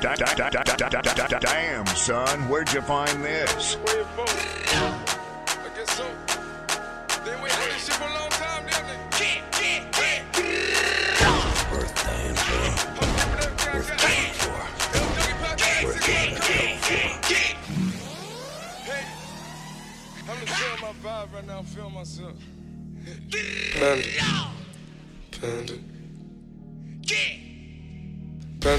[0.00, 3.76] Damn, son, where'd you find this?
[21.02, 21.58] vibe right now.
[21.58, 22.36] I'm feeling myself.
[23.72, 24.04] Panda.
[25.40, 25.89] Panda.
[28.62, 28.76] I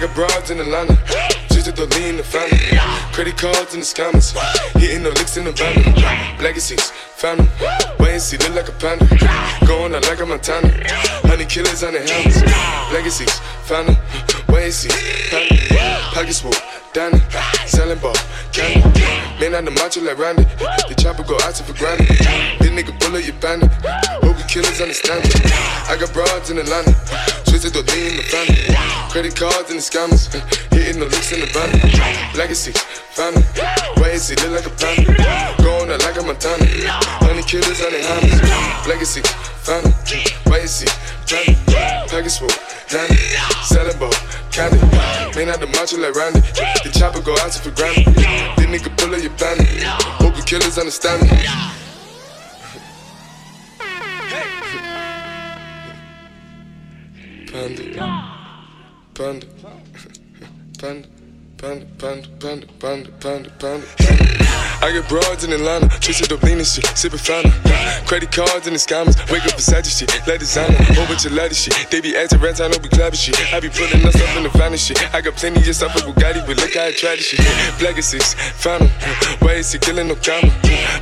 [0.00, 0.96] got broads in Atlanta.
[1.48, 2.58] Just the lean the family.
[3.12, 4.34] Credit cards in the scammers.
[4.72, 5.76] Hitting the licks in the van.
[6.42, 7.48] Legacies, family.
[8.00, 9.06] Wait and see, look like a panda.
[9.64, 10.68] Going out like a Montana.
[11.22, 12.42] Honey killers on the helmets.
[12.92, 13.96] Legacies, family.
[14.48, 14.88] Wait and see,
[15.30, 15.78] family.
[16.14, 16.75] Pockets full.
[16.96, 17.20] Danny,
[17.68, 18.16] selling ball,
[18.56, 19.04] candy.
[19.36, 20.48] Man on the macho like Randy.
[20.88, 22.08] The chopper go out for granted.
[22.08, 23.68] This nigga bullet you bandit.
[24.24, 25.36] Hope you killers understand it.
[25.92, 26.96] I got broads in Atlanta.
[27.44, 28.64] Twisted the lean in the family.
[29.12, 30.32] Credit cards and the scammers.
[30.72, 31.68] Hitting the licks in the van.
[32.32, 32.72] Legacy,
[33.12, 33.44] family.
[34.00, 35.12] Why is he look like a panda?
[35.60, 36.64] Going out like a Montana.
[37.20, 38.40] Honey killers on the hammers.
[38.88, 39.20] Legacy,
[39.60, 39.92] family.
[40.48, 40.88] Why is he?
[41.26, 41.56] Family.
[42.08, 42.48] Package full.
[42.88, 43.16] Danny.
[44.52, 44.78] Candy.
[45.36, 46.40] Man out the macho like Randy.
[46.40, 48.06] The chopper go out for granted.
[48.14, 49.32] This nigga pull up your.
[50.22, 51.28] Hope you killers understand me.
[57.52, 57.82] Panda.
[59.14, 59.46] Panda.
[60.78, 61.15] Panda.
[61.58, 63.86] Panda, panda, panda, panda, panda, panda.
[64.84, 67.50] I get broads in Atlanta, twisted up lean and shit, sippin' fountain.
[68.04, 71.64] Credit cards and the scammers, wake up beside shit, let designer, whole bunch of lattice
[71.64, 71.72] shit.
[71.90, 73.40] They be acting rats, I know we clapping shit.
[73.54, 75.00] I be pulling us up in the finest shit.
[75.14, 77.40] I got plenty of stuff with Bugatti, but look how I tried this shit.
[77.80, 78.92] Black is six, found
[79.40, 80.52] Why is he killing no comma?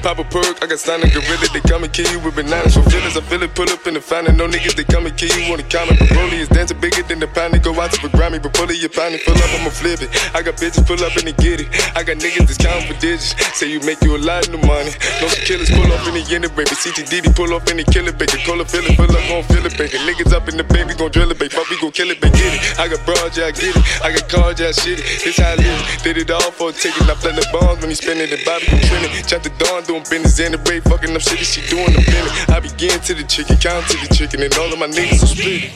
[0.06, 2.78] Pop a perk, I got stunning gorilla, they come and kill you with bananas.
[2.78, 4.36] For feelings, I feel it, pull up in the fountain.
[4.38, 5.98] No niggas, they come and kill you on the counter.
[5.98, 8.54] But Broly is dancing bigger than the pound, they go out to the Grammy, but
[8.54, 10.14] pull it, your pound, pull up, I'ma flip it.
[10.32, 11.68] I got bitches pull up and they get it.
[11.96, 13.32] I got niggas that's counting for digits.
[13.56, 14.92] Say you make you a lot of money.
[15.24, 16.76] No killers pull up in the end, baby.
[16.76, 18.36] CTDD pull up in the killer, baby.
[18.44, 19.96] Call a feeling, pull up, gon' feel it, baby.
[20.04, 21.48] Niggas up in the baby, gon' drill it, baby.
[21.48, 22.36] Fuck, we gon' kill it, baby.
[22.36, 22.60] Get it.
[22.78, 23.84] I got broad, yeah, I get it.
[24.04, 25.06] I got cars, yeah, I shit it.
[25.24, 25.80] This how I live.
[26.04, 27.08] Did it all for a ticket.
[27.08, 29.24] I play the bombs when he spinning the Bobby can trend it.
[29.24, 30.84] Chop the dawn, doing business in the break.
[30.84, 32.32] Fucking up shit, she doing the minute.
[32.52, 35.32] I begin to the chicken, count to the chicken, and all of my niggas are
[35.32, 35.72] split.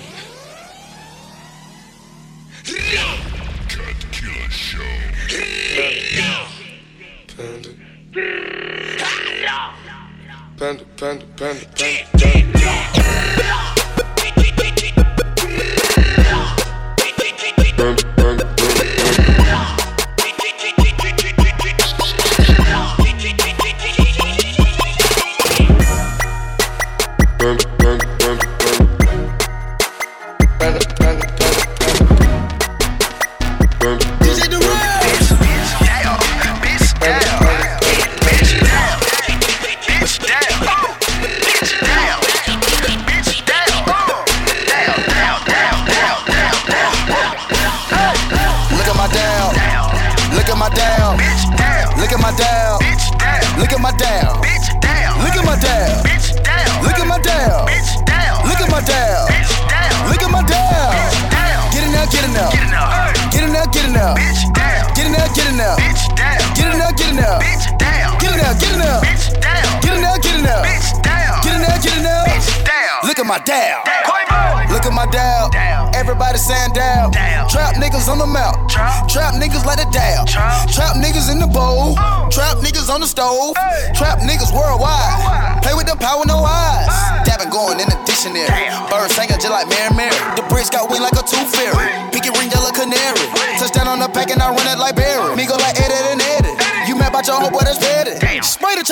[2.99, 3.38] Panda.
[5.29, 5.45] Panda,
[7.37, 7.71] panda,
[10.57, 11.67] panda, panda, panda.
[12.17, 13.78] Panda,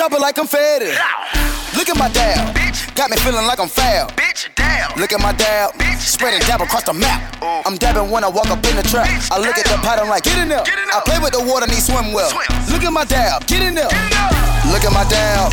[0.07, 0.81] chopper like I'm fed.
[1.75, 2.55] Look at my dab.
[2.95, 4.07] Got me feeling like I'm foul.
[4.15, 4.95] Bitch, damn.
[4.99, 5.75] Look at my dab.
[5.99, 7.19] Spreading dab across the map.
[7.43, 7.61] Ooh.
[7.67, 9.07] I'm dabbing when I walk up in the trap.
[9.07, 9.65] Bitch, I look damn.
[9.65, 10.63] at the pot, I'm like, get in there.
[10.63, 12.29] Get in I play with the water, need swim well.
[12.29, 12.47] Swim.
[12.71, 13.45] Look at my dab.
[13.47, 13.89] Get in there.
[13.89, 14.71] Get in there.
[14.71, 15.51] Look at my dab.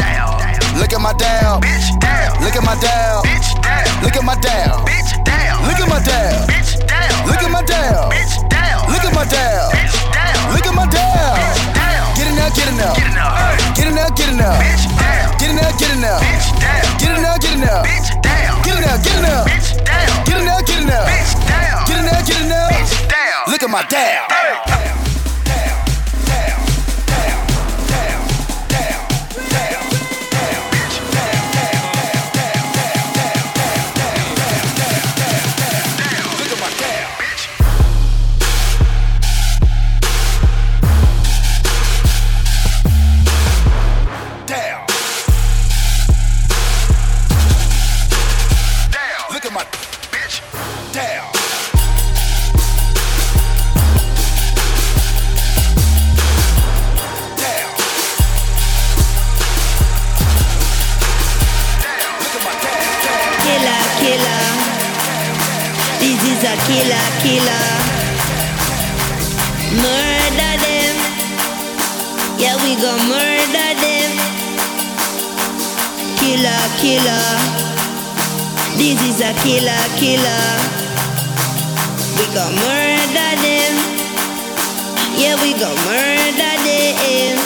[0.79, 1.63] Look at my dab.
[1.63, 2.39] Bitch, damn.
[2.43, 3.25] Look at my dab.
[3.27, 4.03] Bitch, damn.
[4.07, 4.87] Look at my dab.
[4.87, 5.67] Bitch, damn.
[5.67, 6.47] Look at my dab.
[6.47, 7.27] Bitch, damn.
[7.27, 8.13] Look at my dab.
[8.13, 8.87] Bitch, damn.
[8.87, 9.73] Look at my dab.
[9.75, 10.55] Bitch, damn.
[10.55, 11.74] Look at my dab
[12.45, 13.75] enough, get enough.
[13.75, 14.61] Get enough, get enough.
[14.61, 15.39] Bitch down.
[15.39, 16.23] Get enough, get enough.
[16.23, 16.99] Bitch down.
[16.99, 17.87] Get enough, get enough.
[17.87, 18.63] Bitch down.
[18.65, 19.47] Get enough, get enough.
[19.49, 20.25] Bitch down.
[20.27, 21.09] Get enough, get enough.
[21.09, 21.87] Bitch down.
[21.87, 22.71] Get enough, get enough.
[22.71, 23.53] Bitch down.
[23.53, 24.84] Look at my dad.
[76.25, 77.29] Killer, killer.
[78.81, 80.47] This is a killer, killer.
[82.17, 83.75] We go murder them.
[85.21, 87.37] Yeah, we go murder them.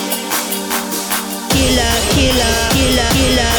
[1.51, 3.55] Killer, killer, killer, killer,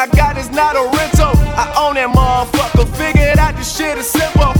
[0.00, 1.36] I got is not a rental.
[1.60, 2.88] I own that motherfucker.
[2.96, 4.56] Figured out this shit is simple.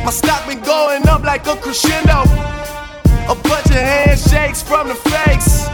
[0.00, 2.24] My stock been going up like a crescendo.
[3.28, 5.68] A bunch of handshakes from the fakes.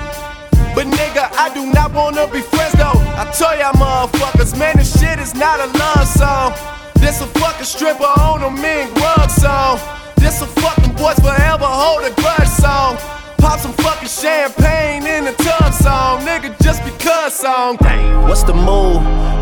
[0.75, 2.99] But nigga, I do not wanna be friends though.
[3.15, 6.51] I tell y'all motherfuckers, man, this shit is not a love song.
[6.99, 8.74] This a fucking stripper on a mink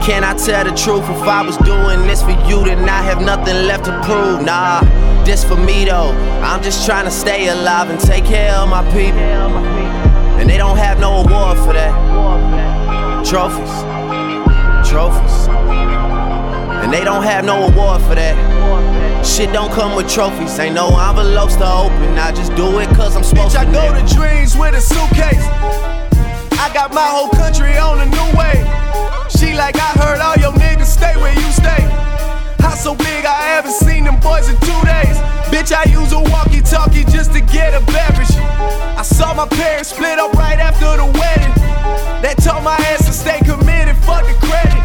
[0.02, 1.04] Can I tell the truth?
[1.08, 4.42] If I was doing this for you, then I have nothing left to prove.
[4.44, 4.80] Nah,
[5.24, 6.10] this for me though.
[6.42, 9.20] I'm just trying to stay alive and take care of my people.
[10.40, 11.92] And they don't have no award for that.
[13.24, 13.70] Trophies,
[14.90, 15.46] trophies.
[16.82, 18.34] And they don't have no award for that.
[19.24, 20.58] Shit don't come with trophies.
[20.58, 22.18] Ain't no envelopes to open.
[22.18, 23.70] I just do it cause I'm supposed Bitch, I to.
[23.72, 25.44] go to dreams with a suitcase.
[26.58, 28.71] I got my whole country on a new way.
[29.52, 31.82] Like, I heard all your niggas stay where you stay.
[32.58, 35.16] House so big, I haven't seen them boys in two days.
[35.52, 38.32] Bitch, I use a walkie talkie just to get a beverage.
[38.98, 41.54] I saw my parents split up right after the wedding.
[42.24, 44.82] That told my ass to stay committed, fuck the credit.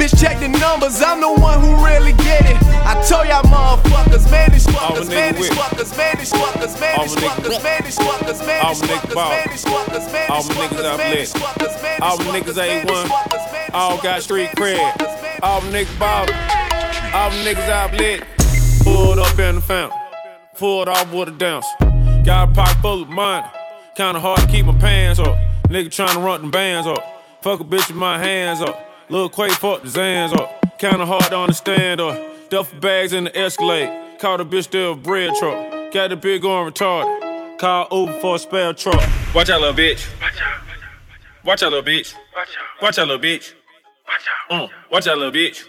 [0.00, 2.56] Bitch, check the numbers, I'm the one who really get it.
[2.86, 7.16] I told y'all motherfuckers, man, these fuckers, man, these fuckers, man, these fuckers, man, these
[7.16, 9.28] fuckers, man, these fuckers, man, these my niggas fuckers, ball.
[9.28, 11.98] man, these fuckers, man, these my niggas fuckers, out man, these fuckers, man, these my
[11.98, 11.98] niggas fuckers, man, these A1.
[11.98, 13.08] fuckers, man, these All fuckers, got street man, these cred.
[13.08, 13.57] fuckers, man,
[15.42, 16.34] All my niggas ballin'.
[17.14, 18.24] All my niggas out lit.
[18.82, 19.98] Pulled up in the fountain.
[20.56, 21.66] Pulled off with a dance.
[22.24, 23.46] Got a pocket full of money.
[23.96, 25.36] Kinda hard to keep my pants up.
[25.68, 27.02] Nigga tryna run them bands up.
[27.42, 28.76] Fuck a bitch with my hands up.
[29.08, 30.78] Lil Quay fuck the Zans up.
[30.78, 32.50] Kinda hard to understand up.
[32.50, 34.18] Duffel bags in the Escalade.
[34.18, 35.92] Caught a bitch still a bread truck.
[35.92, 37.58] Got the big on retarded.
[37.58, 39.02] Call Uber for a spare truck.
[39.34, 40.06] Watch out, little bitch.
[41.44, 42.14] Watch out, little bitch.
[42.82, 43.52] Watch out, little bitch.
[44.50, 45.64] Mm, watch out, little bitch.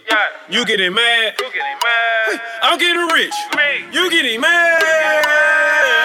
[0.48, 1.34] You getting mad?
[1.38, 2.40] You getting mad?
[2.62, 3.34] I'm getting rich.
[3.92, 4.82] You getting mad?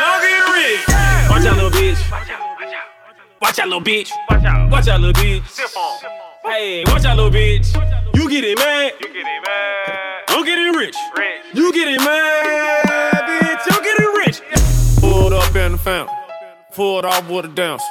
[0.04, 0.84] I'm getting rich.
[1.30, 2.12] Watch out, little bitch.
[2.12, 4.12] Watch out, Watch out, little bitch.
[4.70, 5.44] Watch out, little bitch.
[6.44, 7.74] Hey, watch out, little bitch.
[8.14, 8.94] You getting mad?
[9.00, 10.24] You getting mad?
[10.30, 10.96] I'm getting rich.
[11.54, 13.62] You getting mad, bitch?
[13.72, 14.42] I'm getting rich.
[15.00, 16.14] Pulled up in the fountain.
[16.74, 17.84] Pulled off with a dance.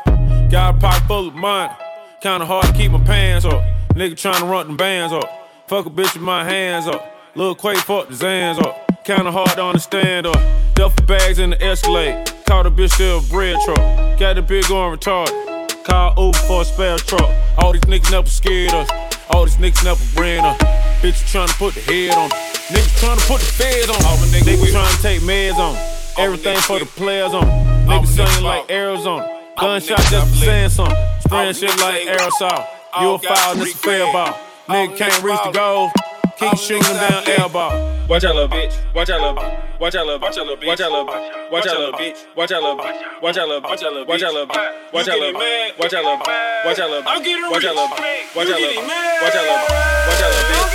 [0.50, 1.72] Got a pocket full of money.
[2.20, 3.62] Kinda hard to keep my pants up.
[3.94, 5.24] Nigga tryna run them bands up.
[5.68, 7.00] Fuck a bitch with my hands up.
[7.36, 9.04] Lil Quay fuck the Zans up.
[9.04, 10.36] Kinda hard to understand up.
[10.74, 12.26] Duffel bags in the Escalade.
[12.44, 14.18] Caught a bitch still a bread truck.
[14.18, 15.84] Got a big on retarded.
[15.84, 17.30] Call Uber for a spare truck.
[17.58, 18.90] All these niggas never scared us.
[19.30, 20.58] All these niggas never ran us.
[21.00, 22.30] Bitch tryna put the head on.
[22.74, 24.04] Niggas tryna put the feds on.
[24.06, 25.76] All my niggas, niggas tryna take meds on.
[26.18, 27.44] Everything for the players on.
[27.86, 29.42] Niggas singing like Arizona.
[29.56, 30.96] Gunshot just for saying something.
[31.20, 32.66] Spraying shit like aerosol.
[33.00, 34.38] You a foul, this a fair ball.
[34.68, 35.90] Nigga can't reach the goal.
[36.38, 37.74] Keep shooting them down air ball.
[38.08, 38.72] Watch out, little bitch.
[38.94, 39.80] Watch out, little bitch.
[39.80, 40.30] Watch out, little bitch.
[40.30, 41.50] Watch out, little bitch.
[41.50, 42.16] Watch out, little bitch.
[42.40, 43.18] Watch out, little bitch.
[43.24, 43.98] Watch out, little bitch.
[44.00, 44.22] Watch out, little bitch.
[44.22, 44.94] Watch out, little bitch.
[44.94, 45.78] Watch out, little bitch.
[45.78, 46.64] Watch out, little bitch.
[46.64, 47.10] Watch out, little bitch.
[47.10, 48.36] I'm getting Watch out, little bitch.
[48.36, 49.02] Watch out, little bitch.
[49.18, 49.64] Watch out, little
[50.04, 50.04] bitch.
[50.04, 50.74] Watch out, little bitch.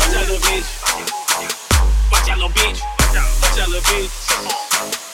[0.00, 0.68] Watch out, little bitch.
[2.10, 2.80] Watch out, little bitch.
[3.42, 5.11] Watch out, little bitch.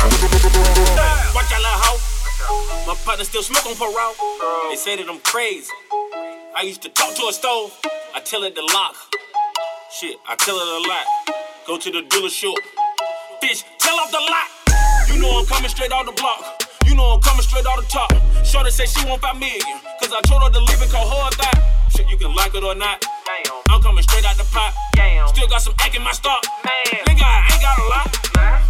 [0.00, 2.00] Watch out, little hoe.
[2.86, 4.14] My partner still smoke on parole.
[4.70, 5.68] They say that I'm crazy.
[6.56, 7.78] I used to talk to a stove.
[8.14, 8.96] I tell it to lock.
[9.92, 11.04] Shit, I tell it a lot.
[11.66, 12.56] Go to the dealer shop.
[13.42, 14.48] Bitch, tell off the lot.
[15.12, 16.69] You know I'm coming straight out the block.
[16.90, 18.10] You know I'm coming straight out the top.
[18.42, 19.62] Shorty say she want five million.
[20.02, 21.86] Cause I told her to leave it, call her that.
[21.94, 22.98] Shit, you can like it or not.
[23.22, 23.62] Damn.
[23.70, 24.74] I'm coming straight out the pot.
[24.98, 25.28] Damn.
[25.28, 26.42] Still got some egg in my stock.
[26.66, 27.06] Man.
[27.06, 28.06] Nigga, I ain't got a lot.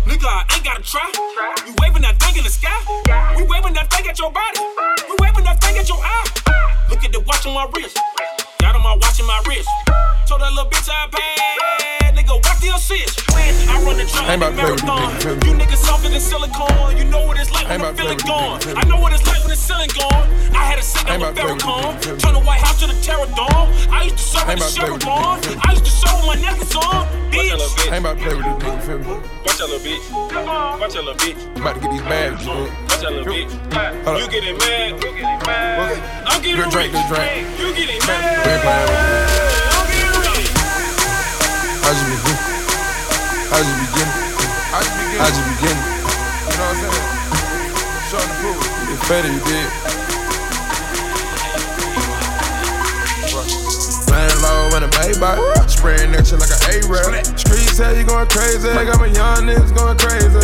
[0.05, 1.01] Nigga, I ain't gotta try.
[1.33, 1.65] try.
[1.65, 2.69] You waving that thing in the sky.
[3.09, 3.41] Yeah.
[3.41, 4.61] We waving that thing at your body.
[5.09, 6.29] We waving that thing at your eye.
[6.93, 7.97] Look at the watch on my wrist.
[8.61, 9.73] Got on my watch in my wrist.
[10.29, 12.00] Told that little bitch I paid.
[12.31, 13.27] Nigga, watch the assist.
[13.35, 15.11] I run the track like a marathon.
[15.43, 16.97] You niggas softer than silicone.
[16.97, 18.61] You know what it's like when the feeling gone.
[18.77, 20.31] I know what it's like when the ceiling gone.
[20.55, 22.19] I had a sit down with Farrakhan.
[22.21, 23.67] Turn the White House to the Terror Dome.
[23.91, 25.43] I used to serve with the sheriff on.
[25.67, 27.07] I used to show with my necklace on.
[27.35, 27.91] Bitch.
[27.91, 29.15] I ain't about to play with this nigga, feel me?
[29.43, 30.31] Watch that little bitch.
[30.31, 30.81] Come on.
[30.81, 31.41] Watch that little bitch.
[31.57, 32.55] I'm about to get these bags, bro.
[32.63, 33.51] Watch that little bitch.
[33.51, 34.31] You up.
[34.31, 34.91] getting mad.
[34.93, 36.27] You getting mad.
[36.27, 37.03] I'm getting Good drink, rich.
[37.11, 37.59] good drink.
[37.59, 39.40] You getting We ain't mad.
[41.83, 42.39] I just be good.
[43.51, 44.15] I just be getting.
[44.71, 45.21] I just be getting.
[45.21, 45.81] I just be getting.
[45.81, 47.07] You know what I'm saying?
[48.11, 48.59] Showing the proof.
[48.91, 49.69] It's better you did.
[54.11, 55.39] Laying low in a Maybach,
[55.71, 57.23] spraying that shit like an A-rap.
[57.39, 60.35] Streets tell you going crazy, like I'm a young niggas going crazy.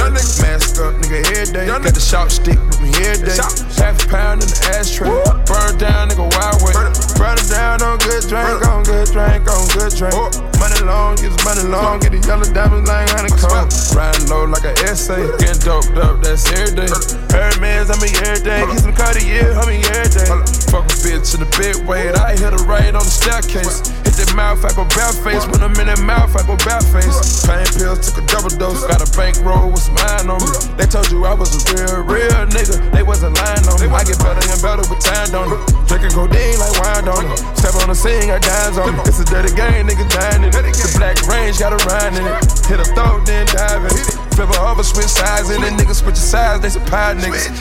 [0.42, 1.66] Mask up, nigga, every day.
[1.66, 3.36] Got the sharp stick with me every day.
[3.74, 5.10] Half a pound in the ashtray.
[5.50, 6.74] Burn down, nigga, wild way.
[7.16, 10.14] It down on good drink, on good drink, on good drink.
[10.60, 13.68] Money long, get money long, get the yellow diamonds like honeycomb.
[13.96, 16.88] Riding low like an essay, getting doped up, that's every day.
[17.32, 18.64] Hermes, I mean every day.
[18.68, 20.28] Get some Cartier, I mean every day.
[20.68, 23.80] Fuck a bitch in the bed weight, I hit her right on the staircase.
[24.16, 25.44] Hit that mouth, I go bare face.
[25.44, 27.44] When I'm in that mouth, I go bare face.
[27.44, 28.80] Pain pills, took a double dose.
[28.88, 30.56] Got a bankroll with some iron on me.
[30.80, 32.80] They told you I was a real, real nigga.
[32.96, 33.92] They wasn't lying on me.
[33.92, 35.60] I get better and better with time, don't it?
[35.84, 37.36] Drinking codeine like wine, don't it?
[37.60, 39.04] Step on the scene, got dimes on me.
[39.04, 40.64] It's a dirty game, nigga dying in it.
[40.64, 42.40] The black range got a rhyme in it.
[42.72, 44.16] Hit a throat, then dive in it.
[44.32, 46.64] Flip her over, switch sides, and then niggas switch your sides.
[46.64, 47.52] They some pie niggas.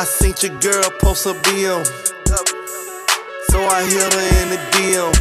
[0.00, 2.13] I seen your girl post a BM.
[3.54, 5.14] So I hit her in the DM.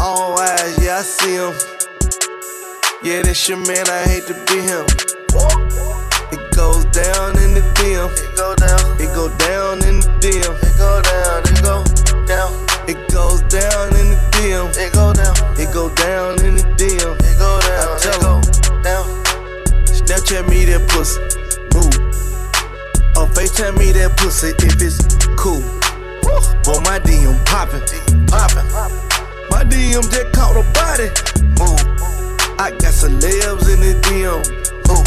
[0.00, 1.52] All eyes, yeah, I see him.
[3.04, 4.88] Yeah, that's your man, I hate to be him.
[6.32, 8.08] It goes down in the DM.
[8.16, 8.80] It go down.
[8.96, 10.56] It go down in the DM.
[10.64, 11.44] It go down.
[11.44, 11.84] It go
[12.24, 12.48] down.
[12.88, 14.72] It goes down in the DM.
[14.72, 15.36] It go down.
[15.60, 17.20] It go down in the DM.
[17.20, 17.84] It go down.
[17.84, 18.40] I tell him
[18.80, 19.04] down.
[19.84, 21.20] Snapchat me that pussy.
[21.76, 22.00] Move.
[23.20, 25.04] Or FaceTime me that pussy if it's
[25.36, 25.60] cool.
[26.64, 27.82] Boy, my DM poppin',
[28.26, 28.66] poppin'.
[29.50, 31.08] My DM just caught a body.
[31.60, 31.82] Move.
[32.58, 34.40] I got celebs in the DM.
[34.88, 35.04] Ooh.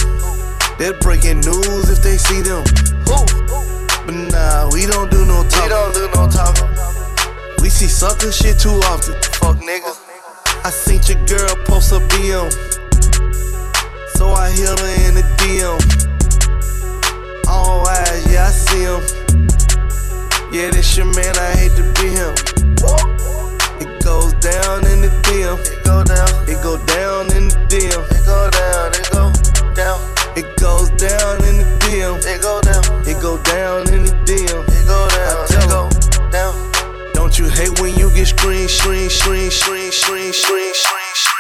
[0.77, 2.63] They're breaking news if they see them.
[3.09, 3.25] Ooh.
[4.05, 5.63] But nah, we don't do no talking.
[5.63, 6.69] We don't do no talking.
[7.61, 9.15] We see sucker shit too often.
[9.41, 9.99] Fuck niggas.
[10.63, 12.51] I seen your girl post a BM.
[14.17, 15.79] So I hit her in the DM.
[17.47, 19.24] All eyes, yeah, I see him.
[20.51, 22.33] Yeah, this your man, I hate to be him.
[23.81, 25.59] It goes down in the DM.
[25.59, 26.29] It go down.
[26.47, 28.03] It go down in the DM.
[28.11, 28.93] It go down.
[28.93, 29.31] It go
[29.73, 29.99] down.
[30.37, 32.23] It goes down in the DM.
[32.23, 32.83] It go down.
[33.07, 34.63] It go down in the DM.
[34.69, 35.45] It go down.
[35.49, 35.89] I go
[36.31, 37.11] down.
[37.13, 41.34] Don't you hate when you get screen, screen, screen, screen, screen, screen, screen, Through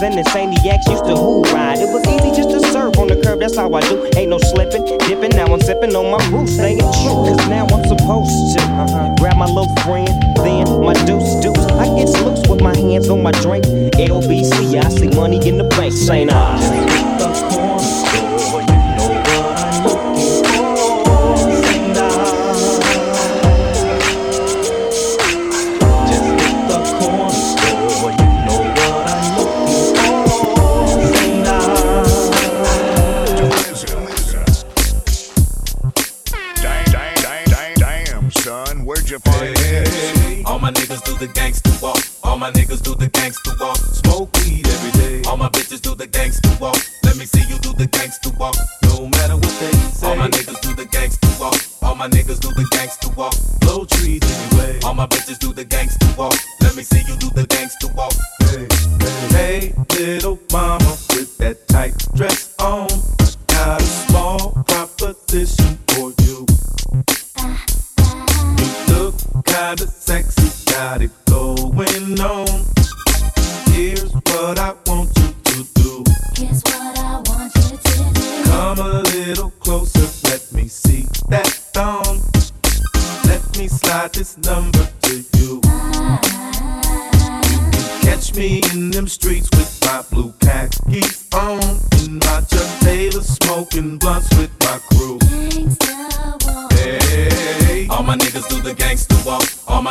[0.00, 1.78] the dubs and Saniacs used to who ride.
[1.78, 4.08] It was easy just to serve on the curb, that's how I do.
[4.16, 5.30] Ain't no slipping, dipping.
[5.36, 7.26] Now I'm sipping on my roots, staying true.
[7.26, 11.58] Cause now I'm supposed to uh-huh, grab my little friend, then my deuce deuce.
[11.78, 13.64] I get loose with my hands on my drink.
[13.64, 17.07] LBC, I see money in the bank, saying I.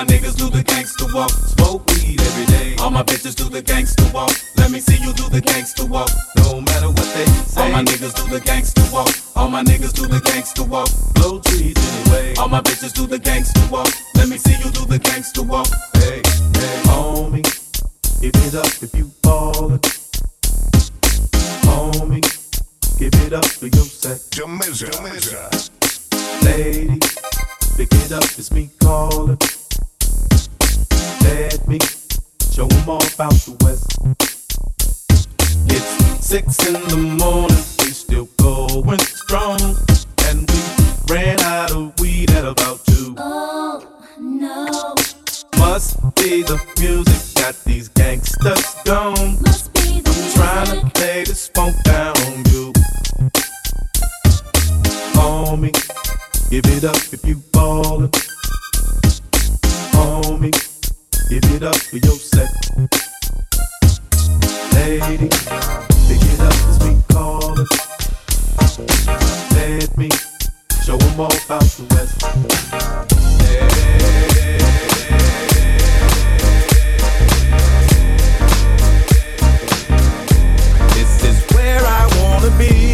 [0.07, 1.29] niggas do the gangster walk.
[1.29, 2.75] Smoke weed every day.
[2.81, 4.31] All my bitches do the gangster walk.
[4.55, 6.09] Let me see you do the gangster walk.
[6.37, 7.61] No matter what they say.
[7.61, 9.09] All my niggas do the gangster walk.
[9.35, 10.89] All my niggas do the gangster walk.
[11.15, 12.33] Blow trees anyway.
[12.37, 13.89] All my bitches do the gangster walk.
[14.15, 15.67] Let me see you do the gangster walk.
[15.93, 16.21] Hey,
[16.59, 17.43] hey, homie,
[18.21, 19.79] give it up if you ballin'.
[21.67, 22.23] Homie,
[22.97, 24.19] give it up for your set.
[24.31, 24.91] Jamaica.
[24.91, 25.49] Jamaica.
[26.43, 26.99] Lady,
[27.75, 29.37] pick it up, it's me calling.
[31.27, 31.79] Let me
[32.53, 33.85] show 'em all about the West.
[35.75, 35.91] It's
[36.25, 39.59] six in the morning, we still going strong.
[40.27, 40.59] And we
[41.13, 43.15] ran out of weed at about two.
[43.17, 43.83] Oh,
[44.19, 44.95] no.
[45.57, 49.37] Must be the music got these gangsters gone.
[49.41, 52.73] Must be the I'm trying to lay this funk down on you.
[55.17, 55.73] Homie,
[56.49, 58.11] give it up if you ballin'.
[59.97, 60.53] Homie,
[61.29, 62.49] give it up for your set.
[64.73, 65.27] Lady,
[66.07, 67.65] pick it up as we callin'.
[69.51, 70.09] Let me
[70.85, 72.15] show 'em all about the West.
[80.93, 82.86] This is where I wanna be.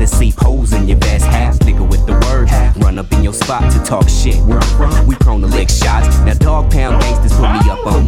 [0.00, 1.26] Flows that holes in your vest.
[1.26, 2.48] Half nigga the word.
[2.82, 4.36] Run up in your spot to talk shit.
[4.44, 6.18] Where I'm from, we prone to lick shots.
[6.20, 8.00] Now dog pound gangsters put me up on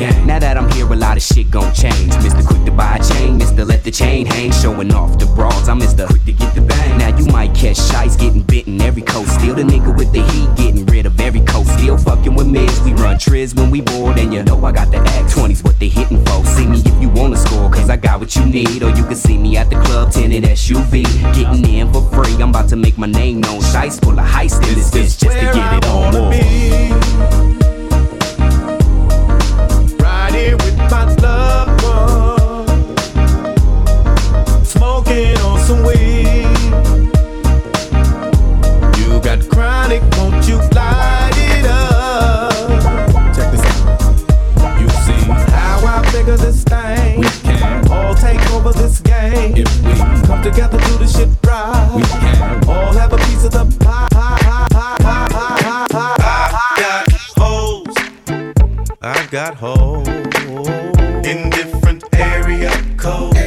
[0.00, 0.26] game.
[0.26, 2.12] Now that I'm here, a lot of shit gon' change.
[2.24, 2.46] Mr.
[2.46, 3.66] Quick to buy a chain, Mr.
[3.66, 5.68] Let the chain hang, showing off the bras.
[5.68, 6.06] I'm Mr.
[6.06, 6.98] Quick to get the bang.
[6.98, 9.34] Now you might catch shites getting bitten every coast.
[9.38, 11.70] Still the nigga with the heat, getting rid of every coast.
[11.78, 12.80] Still fucking with mids.
[12.80, 15.34] We run triz when we bored, and you know I got the act.
[15.34, 16.44] 20s what they hitting for.
[16.46, 18.82] See me if you wanna score, cause I got what you need.
[18.82, 21.04] Or you can see me at the club, tinted SUV.
[21.34, 23.60] Getting in for free, I'm about to make my name known.
[23.60, 26.30] Shice full of heist in this bitch just to get it I on more.
[29.98, 32.66] Right here with my loved one.
[34.64, 36.48] Smoking on some weed.
[38.98, 40.99] You got chronic, won't you light
[50.30, 51.92] come together, do the shit right.
[51.96, 54.06] We can all have a piece of the pie.
[54.12, 54.28] I
[56.78, 57.96] got hoes.
[59.02, 60.06] I've got hoes
[61.26, 63.39] in different area codes.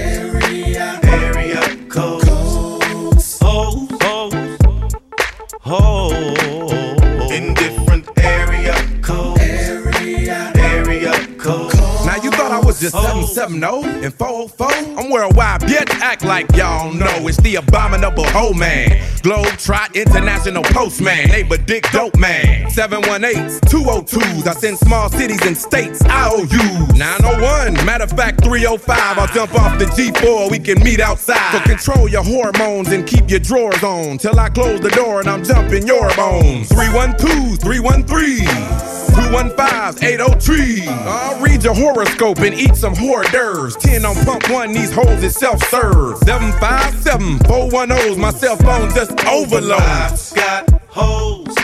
[12.84, 15.00] You thought I was just 770 and 404?
[15.00, 15.90] I'm worldwide, bitch.
[16.02, 19.02] Act like y'all know it's the abominable hoe man.
[19.22, 21.30] Globe Trot International Postman.
[21.30, 22.66] Neighbor Dick Dope Man.
[22.70, 24.48] 718s, 202s.
[24.48, 26.94] I send small cities and states IOUs.
[26.94, 29.18] 901, matter of fact, 305.
[29.18, 30.52] I'll jump off the G4.
[30.52, 31.54] We can meet outside.
[31.54, 34.18] So control your hormones and keep your drawers on.
[34.18, 36.70] Till I close the door and I'm jumping your bones.
[36.70, 38.93] 312s, 313s.
[39.08, 40.88] 215 803.
[40.88, 43.76] I'll read your horoscope and eat some hors d'oeuvres.
[43.78, 46.18] 10 on pump one, these hoes is self serve.
[46.20, 49.82] 757 410's, my cell phone just overload.
[49.82, 51.56] I've got hoes.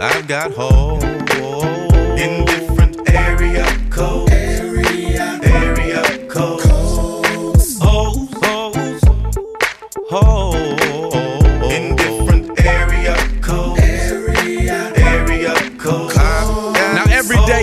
[0.00, 1.17] I've got hoes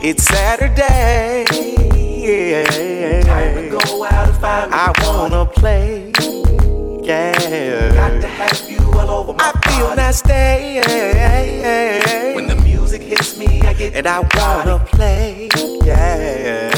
[0.03, 1.45] It's Saturday.
[3.23, 6.11] Time to go out and find I wanna play.
[7.03, 7.93] Yeah.
[7.93, 10.81] Got to have you all over my I feel nasty.
[12.35, 15.51] When the music hits me, I get and I wanna play.
[15.85, 16.70] Yeah.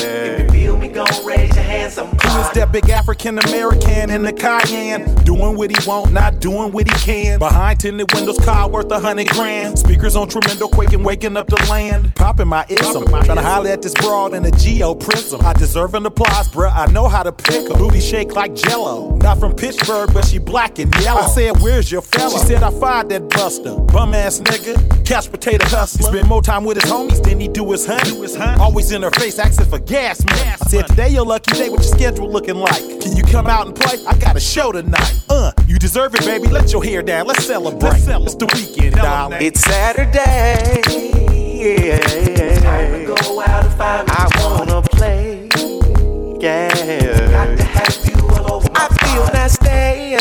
[1.96, 5.14] Who is that big African American in the Cayenne?
[5.24, 7.38] Doing what he want, not doing what he can.
[7.38, 9.78] Behind tinted windows, car worth a hundred grand.
[9.78, 12.14] Speakers on tremendo, quaking, waking up the land.
[12.14, 15.40] Popping my ism, trying to holler at this broad in a geo prism.
[15.44, 16.72] I deserve an applause, bruh.
[16.74, 17.74] I know how to pick her.
[17.74, 19.16] Booty shake like jello.
[19.16, 21.22] Not from Pittsburgh, but she black and yellow.
[21.22, 22.30] I said, Where's your fella?
[22.38, 23.76] She said, I fired that buster.
[23.76, 26.08] Bum ass nigga, couch potato hustler.
[26.10, 28.12] Spend more time with his homies than he do his honey.
[28.60, 30.56] Always in her face, asking for gas, man.
[30.60, 32.82] I said, Today your lucky day, your schedule looking like?
[33.00, 34.04] Can you come out and play?
[34.06, 35.20] I got a show tonight.
[35.28, 36.48] Uh, you deserve it, baby.
[36.48, 37.26] Let your hair down.
[37.26, 37.82] Let's celebrate.
[37.82, 38.26] Let's celebrate.
[38.26, 39.42] It's the weekend, darling.
[39.42, 40.82] It's Saturday.
[41.62, 41.98] Yeah.
[42.60, 45.48] Time to go out and find I wanna play.
[46.40, 46.68] Yeah.
[47.30, 50.16] Got to have you all over I feel nasty.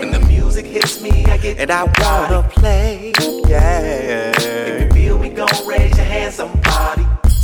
[0.00, 3.12] When the music hits me, I get and I wanna play.
[3.48, 4.69] Yeah.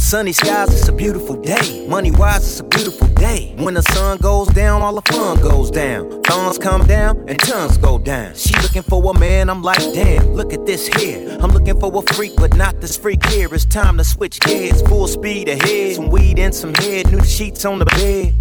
[0.07, 1.85] Sunny skies, it's a beautiful day.
[1.89, 3.53] Money wise, it's a beautiful day.
[3.59, 6.23] When the sun goes down, all the fun goes down.
[6.23, 8.37] Thorns come down and tongues go down.
[8.37, 11.37] She looking for a man, I'm like, damn, look at this here.
[11.41, 13.53] I'm looking for a freak, but not this freak here.
[13.53, 15.97] It's time to switch gears, full speed ahead.
[15.97, 18.33] Some weed and some head, new sheets on the bed.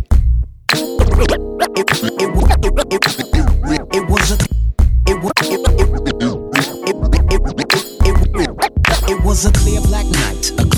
[3.91, 4.37] It was a.
[9.07, 9.45] It was.
[9.45, 10.05] A clear black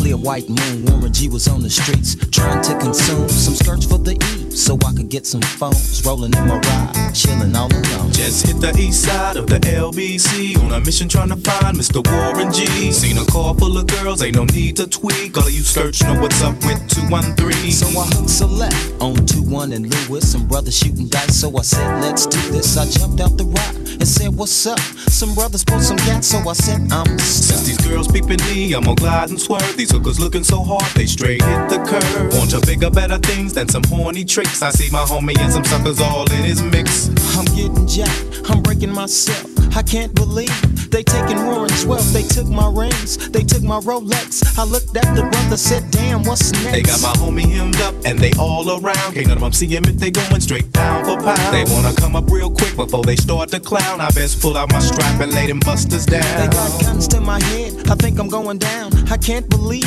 [0.08, 0.86] clear white moon.
[0.86, 4.78] Warren G was on the streets trying to consume some skirts for the E, so
[4.86, 6.04] I could get some phones.
[6.06, 8.12] Rolling in my ride, chilling all alone.
[8.12, 12.00] Just hit the east side of the LBC on a mission trying to find Mr.
[12.08, 12.92] Warren G.
[12.92, 15.36] Seen a car full of girls, ain't no need to tweak.
[15.38, 17.72] All of you search know what's up with 213.
[17.72, 20.32] So I hooked select on 2 1 and Lewis.
[20.32, 22.78] Some brothers shooting dice, so I said, let's do this.
[22.78, 24.80] I jumped out the rock and said, what's up?
[25.10, 28.84] Some brothers pulled some gas, so I said, I'm Since these girls peeping me, I'm
[28.84, 29.76] gonna glide and swerve.
[29.76, 32.34] These hookers looking so hard, they straight hit the curve.
[32.38, 34.62] Want to bigger, better things than some horny tricks.
[34.62, 37.10] I see my homie and some suckers all in his mix.
[37.38, 39.58] I'm getting jacked, I'm breaking myself.
[39.76, 40.54] I can't believe
[40.90, 42.12] they taking Warren's wealth.
[42.14, 44.58] They took my rings, they took my Rolex.
[44.58, 46.72] I looked at the brother, said, damn, what's next?
[46.72, 49.14] They got my homie hemmed up and they all around.
[49.14, 51.54] Can't none of them see him if they going straight down for pound.
[51.54, 54.02] They wanna come up real quick before they start to clown.
[54.02, 56.26] I best pull out my strap and lay them busters down.
[56.40, 58.92] They got guns to my head, I think I'm going down.
[59.12, 59.87] I can't believe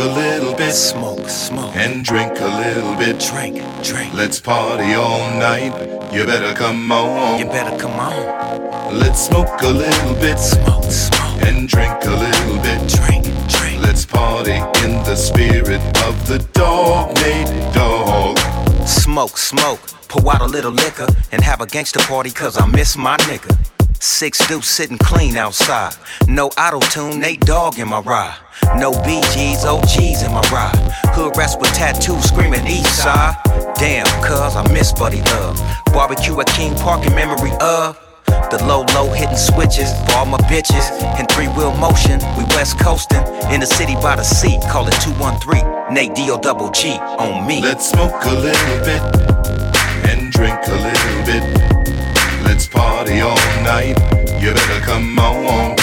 [0.00, 0.72] A little bit.
[0.72, 1.76] Smoke, smoke.
[1.76, 3.20] And drink a little bit.
[3.20, 4.14] Drink, drink.
[4.14, 5.72] Let's party all night.
[6.12, 7.38] You better come on.
[7.38, 8.98] You better come on.
[8.98, 10.38] Let's smoke a little bit.
[10.38, 11.42] Smoke, smoke.
[11.46, 12.80] And drink a little bit.
[12.88, 13.82] Drink, drink.
[13.82, 18.38] Let's party in the spirit of the dog made dog.
[18.86, 19.80] Smoke, smoke.
[20.08, 23.79] Pour out a little liquor and have a gangster party cause I miss my nigga.
[24.02, 25.94] Six dudes sitting clean outside.
[26.26, 28.34] No auto tune, Nate Dog in my ride.
[28.76, 30.74] No BGs, OGs in my ride.
[31.12, 33.36] Hood rats with tattoos screaming east side.
[33.74, 35.60] Damn, cuz I miss Buddy Love.
[35.92, 37.98] Barbecue at King Park in memory of.
[38.50, 40.88] The low, low hitting switches for all my bitches.
[41.20, 43.22] In three wheel motion, we west coasting.
[43.52, 45.92] In the city by the sea, call it 213.
[45.92, 47.60] Nate D O double G on me.
[47.60, 49.02] Let's smoke a little bit
[50.08, 51.69] and drink a little bit.
[52.60, 53.96] Let's party all night.
[54.38, 55.76] You better come on.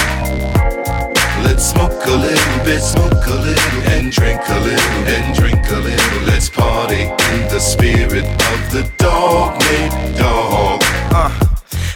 [1.43, 5.79] Let's smoke a little bit, smoke a little, and drink a little, and drink a
[5.79, 6.27] little.
[6.27, 10.83] Let's party in the spirit of the dog made dog.
[11.09, 11.46] Uh.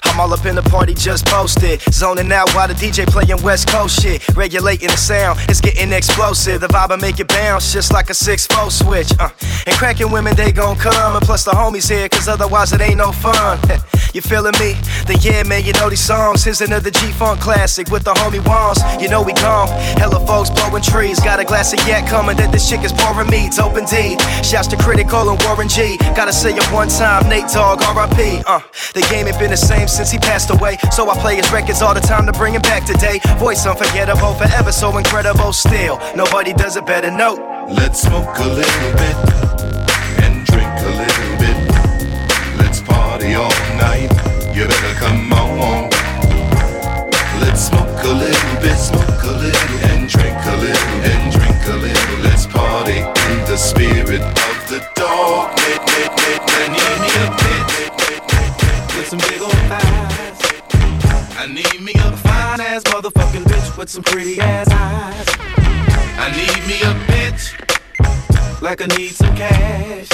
[0.04, 1.82] I'm all up in the party, just posted.
[1.92, 4.28] Zoning out while the DJ playing West Coast shit.
[4.36, 6.62] Regulating the sound, it's getting explosive.
[6.62, 9.12] The vibe I make it bounce just like a 6 4 switch.
[9.20, 9.30] Uh.
[9.68, 11.16] And cracking women, they gon' come.
[11.16, 13.60] And plus the homies here, cause otherwise it ain't no fun.
[14.14, 14.76] you feeling me?
[15.06, 16.44] Then yeah, man, you know these songs.
[16.44, 18.82] Here's another G Funk classic with the homie Wands.
[19.02, 19.68] You know we gone.
[19.98, 21.20] Hella folks blowing trees.
[21.20, 23.48] Got a glass of yak coming that this chick is pouring me.
[23.48, 24.18] It's open D.
[24.44, 25.98] Shouts to Critical and Warren G.
[26.16, 28.44] Gotta say it one time, Nate Dogg, RIP.
[28.48, 28.62] Uh,
[28.94, 30.77] the game ain't been the same since he passed away.
[30.91, 33.19] So I play his records all the time to bring him back today.
[33.38, 35.99] Voice unforgettable, forever so incredible still.
[36.15, 37.36] Nobody does it better, no.
[37.69, 39.15] Let's smoke a little bit
[40.23, 41.58] and drink a little bit.
[42.58, 44.10] Let's party all night.
[44.56, 45.89] You better come on.
[47.41, 51.75] Let's smoke a little bit, smoke a little, and drink a little, and drink a
[51.75, 52.17] little.
[52.23, 55.51] Let's party in the spirit of the dog.
[59.12, 60.39] Some big old thighs.
[61.38, 65.26] I need me a fine ass motherfucking bitch with some pretty ass eyes.
[66.17, 70.08] I need me a bitch like I need some cash.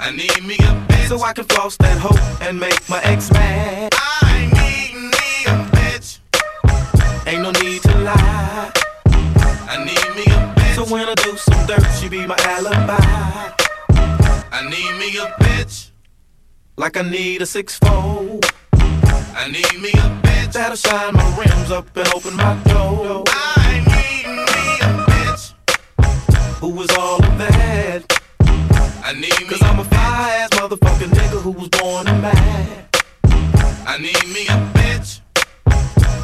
[0.00, 3.30] I need me a bitch so I can floss that hoe and make my ex
[3.30, 3.92] mad.
[3.92, 6.20] I need me a bitch.
[7.26, 8.72] Ain't no need to lie.
[9.68, 10.74] I need me a bitch.
[10.76, 12.96] So when I do some dirt, she be my alibi.
[14.50, 15.90] I need me a bitch.
[16.78, 18.46] Like I need a six fold.
[18.72, 23.24] I need me a bitch that'll shine my rims up and open my door.
[23.26, 25.54] I need me a bitch
[26.60, 28.20] who is all of that.
[29.04, 32.86] I need me Cause I'm a fire ass motherfucking nigga who was born a man.
[33.84, 35.20] I need me a bitch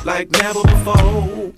[0.04, 1.52] like never before.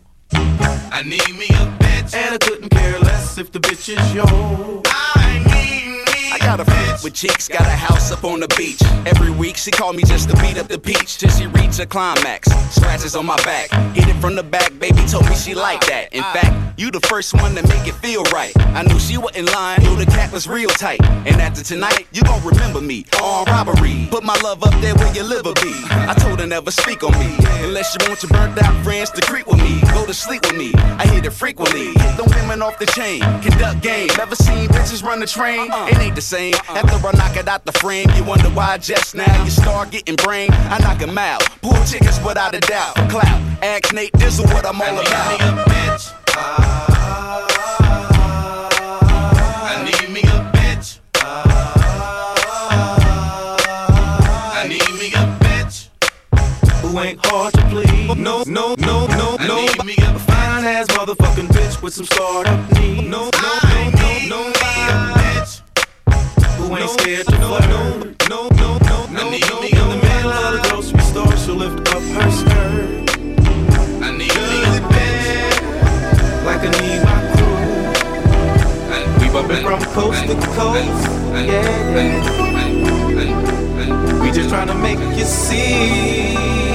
[0.90, 4.82] I need me a bitch and I couldn't care less if the bitch is yours.
[4.86, 8.48] I need me I got a friend with cheeks, got a house up on the
[8.56, 8.82] beach.
[9.06, 11.86] Every week she called me just to beat up the peach till she reach a
[11.86, 12.48] climax.
[12.74, 14.76] Scratches on my back, hit it from the back.
[14.78, 16.12] Baby told me she liked that.
[16.12, 18.52] In fact, you the first one to make it feel right.
[18.74, 21.00] I knew she wasn't lying, knew the cat was real tight.
[21.04, 23.06] And after tonight, you gon' remember me.
[23.22, 25.74] On robbery, put my love up there where your liver be.
[25.90, 29.22] I told her never speak on me unless you want your burnt out friends to
[29.22, 29.80] creep with me.
[29.92, 30.72] Go to sleep with me.
[30.74, 31.88] I hit it frequently.
[31.88, 34.08] Hit them women off the chain, conduct game.
[34.18, 35.70] Never seen bitches run the train.
[35.72, 36.54] It ain't the same.
[36.70, 40.16] After I knock it out the frame, you wonder why just now you start getting
[40.16, 40.48] brain.
[40.52, 41.42] I knock 'em out.
[41.60, 42.94] Pull chickens without a doubt.
[43.10, 43.40] Clout.
[43.62, 45.04] Ask Nate, this is what I'm all about.
[45.08, 46.12] I need me a bitch.
[49.68, 50.98] I need me a bitch.
[54.58, 55.88] I need me a bitch
[56.80, 58.16] who ain't hard to please.
[58.16, 59.58] No, no, no, no, no.
[59.58, 63.02] I need me a fine ass motherfucking bitch with some startup needs.
[63.02, 63.90] No, no, no,
[64.28, 64.52] no, no.
[65.20, 65.65] bitch
[66.66, 67.68] who ain't scared to flirt.
[67.68, 69.20] No, no, no, no, no.
[69.20, 71.36] I need me in the middle of the grocery store.
[71.36, 73.10] She'll lift up her skirt.
[74.02, 75.56] I need me a bitch
[76.44, 77.58] like I need my crew.
[79.20, 81.02] We bumpin' from coast to coast.
[81.46, 82.22] Yeah, yeah.
[84.22, 86.65] We just tryna make you see.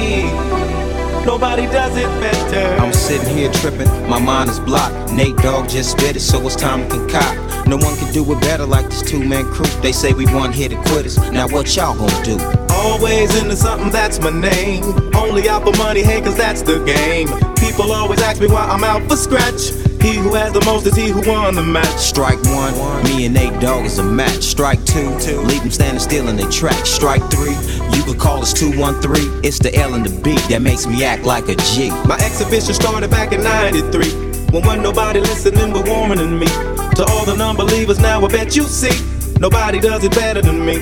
[1.25, 2.81] Nobody does it better.
[2.81, 5.13] I'm sitting here tripping, my mind is blocked.
[5.13, 7.67] Nate Dogg just spit it, so it's time to concoct.
[7.67, 9.65] No one can do it better like this two man crew.
[9.81, 11.17] They say we one hit and quitters.
[11.31, 12.37] Now what y'all gonna do?
[12.71, 14.83] Always into something, that's my name.
[15.15, 17.27] Only out for money, hey, cause that's the game.
[17.55, 19.90] People always ask me why I'm out for scratch.
[20.01, 21.97] He who has the most is he who won the match.
[21.99, 24.41] Strike one, me and Nate Dogg is a match.
[24.41, 25.09] Strike two,
[25.41, 26.85] leave them standing still in their track.
[26.87, 27.55] Strike three,
[27.95, 29.43] you could call us 213.
[29.43, 31.89] It's the L and the B that makes me act like a G.
[32.05, 34.31] My exhibition started back in 93.
[34.51, 36.47] When wasn't nobody listening but warming than me.
[36.47, 38.97] To all the non-believers now, I bet you see.
[39.39, 40.77] Nobody does it better than me.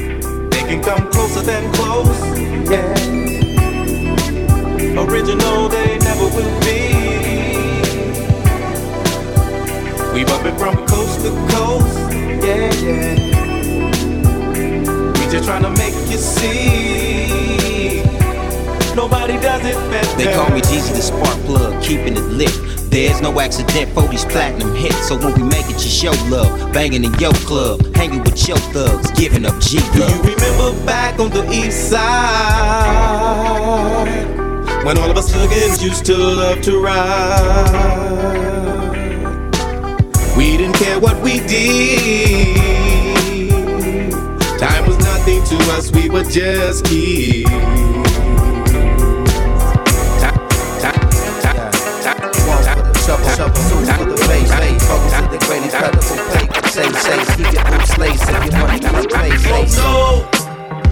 [0.50, 2.08] They can come closer than close.
[2.70, 2.88] Yeah.
[4.98, 6.79] Original, they never will be.
[10.20, 11.98] We bumpin' from coast to coast.
[12.44, 13.16] Yeah, yeah.
[15.14, 18.04] We just tryna make you see.
[18.98, 20.18] Nobody does it better.
[20.18, 22.52] They call me Jeezy the spark plug, keeping it lit.
[22.92, 25.08] There's no accident for these platinum hits.
[25.08, 26.74] So when we make it, you show love.
[26.74, 31.18] Banging in your club, hanging with your thugs, giving up G Do you remember back
[31.18, 32.00] on the east side?
[34.84, 38.59] When all of us hookins used to love to ride
[41.00, 42.58] what we did.
[44.60, 47.50] Time was nothing to us, we were just kids.
[59.52, 60.40] Oh, no.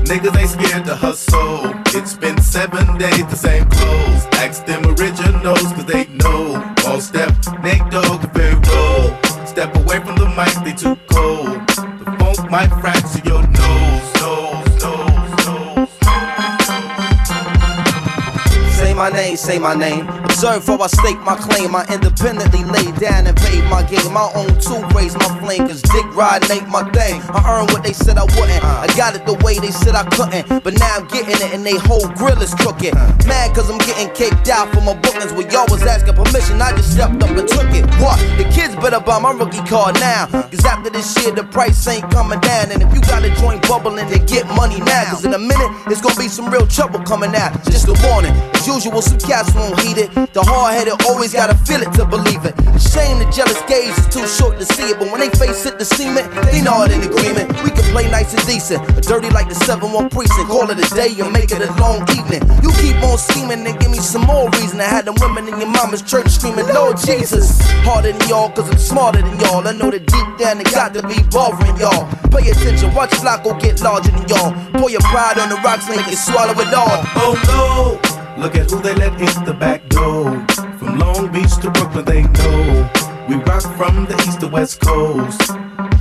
[0.03, 1.73] Niggas ain't scared to hustle.
[1.87, 4.25] It's been seven days, the same clothes.
[4.33, 6.63] Ask them originals, cause they know.
[6.87, 8.55] All step, Nate Dogg, very
[9.57, 11.47] Step away from the mic, they too cold.
[11.65, 15.89] The funk might fracture your nose, nose, nose, nose.
[18.77, 20.07] Say my name, say my name.
[20.25, 21.75] Observe how I stake my claim.
[21.75, 24.13] I independently lay down and paid my game.
[24.13, 27.19] My own two raise my flame, cause dick riding ain't my thing.
[27.33, 28.63] I earned what they said I wouldn't.
[28.63, 30.63] I got it the way they said I couldn't.
[30.63, 32.93] But now I'm getting it and they whole grill is crooked.
[33.25, 34.93] Mad cause I'm getting kicked out for my
[35.25, 36.61] where y'all was asking permission.
[36.61, 37.85] I just stepped up and took it.
[37.97, 38.19] What?
[38.37, 40.27] The kids better buy my rookie card now.
[40.27, 42.71] Cause after this year, the price ain't coming down.
[42.71, 45.09] And if you got a joint bubbling, then get money now.
[45.09, 47.53] Cause in a minute, it's gonna be some real trouble coming out.
[47.65, 48.33] Just a warning.
[48.53, 50.13] As usual, some cats won't heed it.
[50.33, 52.53] The hard headed always gotta feel it to believe it.
[52.77, 54.99] Shame the jealous gaze is too short to see it.
[54.99, 57.49] But when they face it, the cement, they know it in agreement.
[57.65, 60.47] We can play nice and decent, dirty like the 7 1 precinct.
[60.47, 62.45] Call it a day and make it a long evening.
[62.61, 64.77] You keep on scheming and give me some more reason.
[64.77, 67.57] to had them women in your mama's church screaming, Lord Jesus.
[67.87, 69.65] Harder than y'all, cause I'm smarter than y'all.
[69.65, 72.11] I know that deep down it got to be bothering y'all.
[72.29, 74.51] Pay attention, watch Flacco get larger than y'all.
[74.75, 76.99] Pour your pride on the rocks, make it swallow it all.
[77.15, 78.41] Oh no!
[78.41, 80.45] Look at who they let in the back door.
[80.77, 82.91] From Long Beach to Brooklyn, they know.
[83.29, 85.39] We rock from the east to west coast.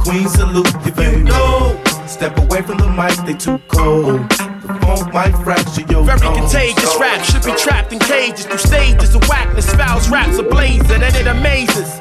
[0.00, 1.80] Queen salute if you know.
[2.06, 4.45] Step away from the mic, they too cold.
[4.66, 7.24] Funk might fracture your Very contagious rap.
[7.24, 9.72] Should be trapped in cages through stages of whackness.
[9.74, 12.00] Fouls raps ablaze and it amazes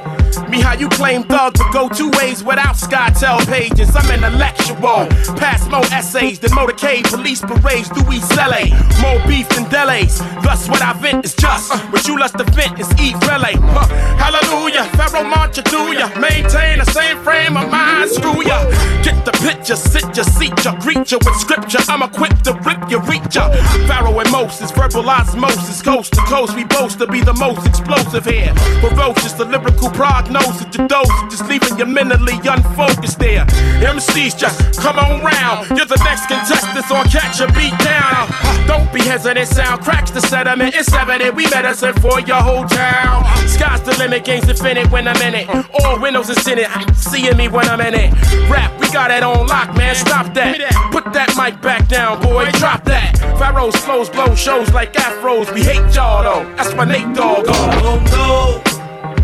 [0.49, 3.89] me how you claim thug but go two ways without SkyTel pages.
[3.95, 5.07] I'm intellectual,
[5.37, 7.91] pass more essays than motorcade police parades.
[7.93, 10.19] Louis LA, more beef than delays.
[10.43, 11.77] Thus, what I vent is just uh.
[11.91, 13.55] what you lust to vent is eat relay.
[13.75, 13.87] Huh.
[14.17, 16.09] Hallelujah, Pharaoh march through ya.
[16.19, 18.63] Maintain the same frame of mind, screw ya.
[19.03, 21.79] Get the picture, sit ya, seat ya, greet ya with scripture.
[21.87, 23.49] I'm equipped to rip ya.
[23.87, 26.55] Pharaoh and Moses, verbal osmosis, coast to coast.
[26.55, 28.53] We boast to be the most explosive here.
[28.81, 33.45] Ferocious, the lyrical prognosis, your dose, just leaving you mentally unfocused there.
[33.81, 35.69] MCs just come on round.
[35.69, 38.29] You're the next contestant, so catch a beat down.
[38.67, 40.75] Don't be hesitant, sound cracks the sediment.
[40.75, 43.25] It's evident we medicine for your whole town.
[43.47, 45.49] Sky's the limit, game's infinite when I'm in it.
[45.83, 48.13] All windows is in it, seeing me when I'm in it.
[48.49, 49.95] Rap, we got it on lock, man.
[49.95, 50.57] Stop that.
[50.91, 52.49] Put that mic back down, boy.
[52.53, 53.17] Drop that.
[53.37, 55.53] Pharaoh's flows blow shows like afros.
[55.53, 56.55] We hate y'all though.
[56.55, 57.45] That's my Nate Dogg.
[57.47, 58.75] Oh no!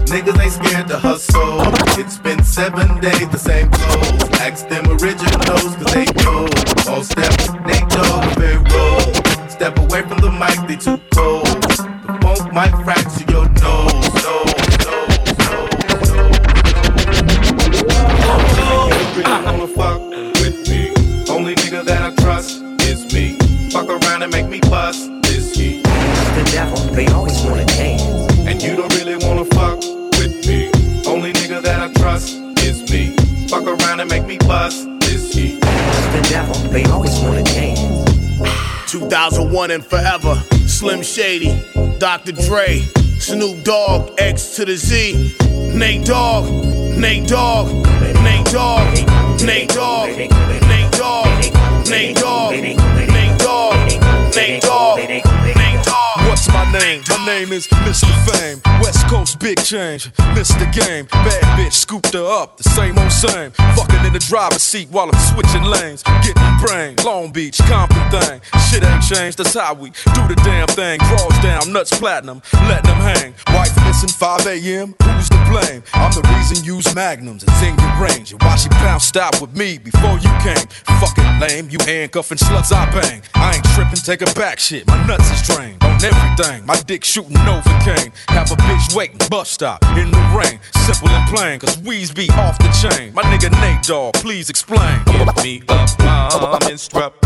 [0.06, 1.62] Niggas ain't scared to hustle.
[2.00, 4.24] It's been seven days, the same clothes.
[4.40, 6.48] Ask them originals, cause they know.
[6.92, 7.32] All step,
[7.66, 9.48] Nate Dogg, and Pharaoh.
[9.48, 11.46] Step away from the mic, they too cold.
[11.46, 13.11] The funk might fracture
[26.62, 28.04] devil, they always wanna dance.
[28.48, 29.80] And you don't really wanna fuck
[30.20, 30.70] with me.
[31.08, 33.16] Only nigga that I trust is me.
[33.48, 35.60] Fuck around and make me bust this heat.
[36.16, 37.82] The devil, they always wanna dance.
[38.92, 40.36] 2001 and forever.
[40.68, 41.52] Slim Shady,
[41.98, 42.34] Dr.
[42.34, 42.82] Dre,
[43.18, 45.36] Snoop Dogg, X to the Z,
[45.74, 46.46] Nate Dogg,
[47.06, 47.68] Nate Dogg,
[48.26, 48.88] Nate Dogg,
[49.50, 50.10] Nate Dogg,
[50.72, 51.30] Nate Dogg,
[51.90, 52.81] Nate Dogg, Nate
[56.72, 57.04] name?
[57.10, 58.10] My name is Mr.
[58.28, 58.62] Fame.
[58.82, 60.12] West Coast Big Change.
[60.36, 60.72] Mr.
[60.74, 61.06] Game.
[61.06, 62.58] Bad bitch scooped her up.
[62.58, 63.52] The same old same.
[63.52, 66.04] Fucking in the driver's seat while I'm switching lanes.
[66.24, 66.96] Getting brain.
[67.04, 68.42] Long Beach, Compton thing.
[68.70, 69.38] Shit ain't changed.
[69.38, 71.00] that's how we do the damn thing.
[71.00, 73.34] Draws down, nuts platinum, letting them hang.
[73.54, 75.84] Wife missing 5 a.m., who's to blame?
[75.94, 78.32] I'm the reason use magnums, it's in your range.
[78.32, 80.68] And why she bounced stop with me before you came?
[81.00, 83.22] Fucking lame, you handcuffing sluts I bang.
[83.36, 86.61] I ain't tripping, take a back shit, my nuts is drained on everything.
[86.66, 88.12] My dick shooting Novocaine.
[88.30, 90.60] Have a bitch waiting, bus stop, in the rain.
[90.86, 93.14] Simple and plain, cause weeds be off the chain.
[93.14, 95.02] My nigga Nate Dog, please explain.
[95.06, 97.21] Give me a bomb instrumental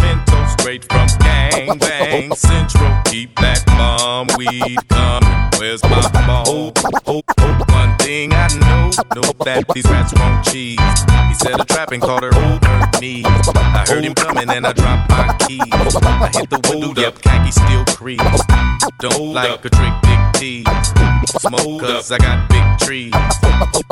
[0.65, 2.89] straight from Gang Bang Central.
[3.05, 5.59] Keep that bomb weed coming.
[5.59, 6.73] Where's my bone?
[7.69, 10.79] One thing I know, know that these rats won't cheese.
[11.29, 13.27] He said a trapping called her over knees.
[13.27, 15.61] I heard him coming and I dropped my keys.
[15.61, 18.41] I hit the window up, khaki steel crease.
[18.97, 20.65] Don't like a trick dick tease.
[21.45, 23.13] Smoke cause I got big trees.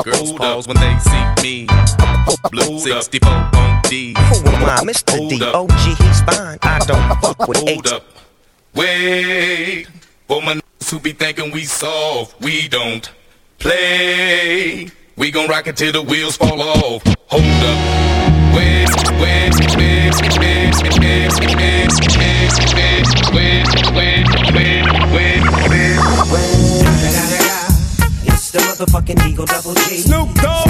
[0.02, 1.68] Girls pause when they see me.
[2.50, 4.14] Blue 64 on D.
[4.16, 4.80] Who am I?
[4.82, 5.28] Mr.
[5.28, 5.42] D.
[5.42, 6.58] OG, he's fine.
[6.64, 8.04] I don't fuck with Hold up.
[8.74, 9.86] Wait.
[10.26, 13.10] For my niggas who be thinking we soft, we don't
[13.58, 14.88] play.
[15.16, 17.02] We gon' rock it till the wheels fall off.
[17.28, 18.54] Hold up.
[18.56, 18.88] Wait,
[19.20, 22.44] wait, wait, wait, wait, wait, wait, wait, wait,
[24.54, 25.42] wait, wait,
[28.26, 29.98] It's the motherfucking Eagle Double G.
[29.98, 30.66] Snoop Dogg.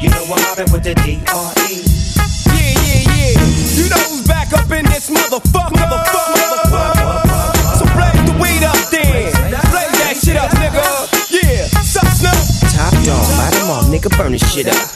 [0.00, 1.22] You know I'm mobbing with the D.R.E.
[1.26, 1.55] Yeah,
[14.16, 14.95] burn this shit up.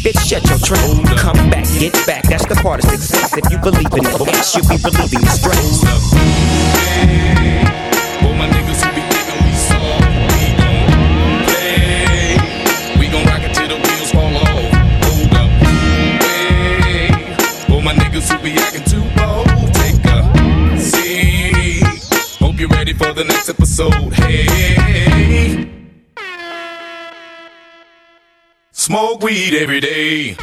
[0.03, 0.81] bitch, shut your trap.
[1.17, 3.37] Come back, get back, that's the part of success.
[3.37, 5.81] If you believe in it, ass, you'll be relieving your stress.
[8.21, 9.01] For my niggas who be
[9.45, 12.37] we soft, we don't play.
[12.99, 14.73] We gon' rock it till the wheels fall off.
[15.05, 15.49] Hold up.
[16.21, 17.13] Wait.
[17.67, 18.51] For my niggas who be
[18.89, 21.83] too bold, take a seat.
[22.39, 24.13] Hope you're ready for the next episode.
[24.13, 25.80] Hey.
[28.81, 30.35] Smoke weed every day.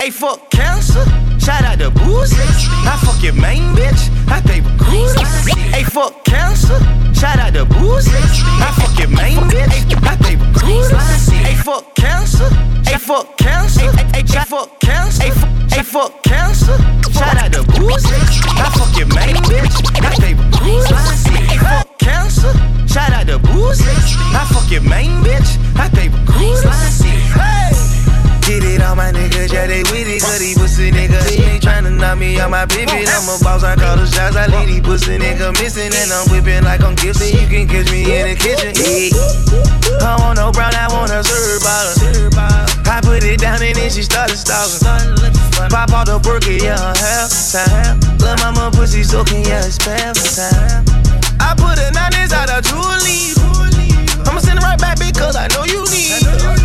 [0.00, 1.21] Hey, fuck cancer.
[1.42, 2.38] Shout out to Boosie.
[2.86, 4.10] I fuck your main bitch.
[4.30, 5.18] I pay for cruises.
[5.74, 6.78] Hey, fuck cancer.
[7.18, 8.14] Shout out to Boosie.
[8.62, 9.74] I fuck your main bitch.
[10.06, 11.28] I pay for cruises.
[11.32, 12.48] Hey, fuck cancer.
[12.86, 13.90] Hey, fuck cancer.
[14.14, 15.22] Hey, fuck cancer.
[15.24, 16.78] Hey, fu- hey, fuck cancer.
[17.10, 18.22] Shout out to Boosie.
[18.62, 19.74] I fuck your main bitch.
[20.00, 21.26] I pay for cruises.
[21.26, 22.52] Hey, fuck cancer.
[22.86, 23.90] Shout out to Boosie.
[24.32, 25.58] I fuck your main bitch.
[25.76, 27.00] I pay for cruises.
[27.02, 27.81] Hey.
[28.52, 31.24] Get it on my niggas, yeah, they with it, cause these pussy niggas.
[31.24, 33.08] They ain't tryna knock me on my pivot.
[33.08, 35.88] I'm a boss, I call the shots, I leave these pussy niggas missing.
[35.88, 37.32] And I'm whipping like I'm Gibson.
[37.32, 38.76] You can catch me in the kitchen.
[38.76, 40.04] Yeah.
[40.04, 41.96] I want no brown, I want a syrup bottle.
[42.92, 44.84] I put it down and then she started stalking.
[45.72, 48.04] Pop out the burger, yeah, half time.
[48.20, 50.84] Lil' mama pussy soaking, yeah, it's past time.
[51.40, 53.32] I put a nine inside a Julie.
[54.28, 56.61] I'ma send it right back because I know you need.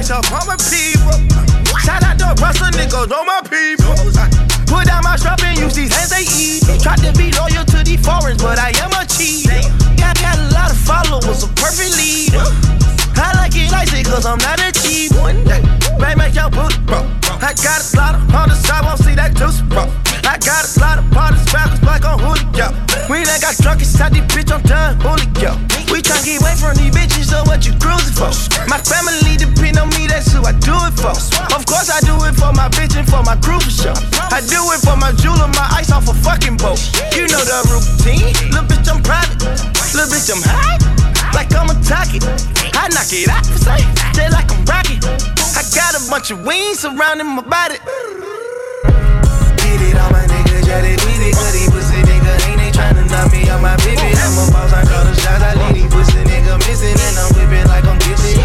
[0.00, 1.12] My up on my people.
[1.84, 3.92] Shout out to Russell niggas, all my people.
[4.64, 6.64] Put down my strap and use these hands they eat.
[6.80, 9.44] Tried to be loyal to these foreigns, but I am a cheat.
[10.00, 12.40] Got, got a lot of followers, a perfect leader.
[13.20, 15.44] I like it icy cause I'm not a cheap one.
[16.00, 17.04] May make your boot, bro.
[17.44, 19.84] I got a slaughter on the side, won't see that juice, bro.
[20.24, 22.72] I got a slaughter parties backwards like on Julio.
[23.12, 25.60] We ain't got drunk inside this bitch, I'm done, Julio.
[25.92, 28.32] We tryna get away from these bitches, so what you cruising for?
[28.64, 29.29] My family
[30.50, 31.14] I do it for.
[31.54, 33.94] Of course I do it for my bitch and for my crew for sure.
[34.34, 36.82] I do it for my jeweler, my ice off a fucking boat.
[37.14, 39.38] You know the routine, little bitch I'm private,
[39.94, 40.74] little bitch I'm high,
[41.38, 42.26] like I'm a target.
[42.74, 44.98] I knock it out for sight, just like I'm rocket.
[45.54, 47.78] I got a bunch of wings surrounding my body.
[49.54, 52.74] Get it on my niggas, yeah they with it, cause these pussy niggas ain't they
[52.74, 54.02] tryna knock me on my pivot.
[54.02, 57.38] I'm a boss, I call the shots, I leave these pussy niggas missing, and I'm
[57.38, 58.39] whipping like I'm Gibson.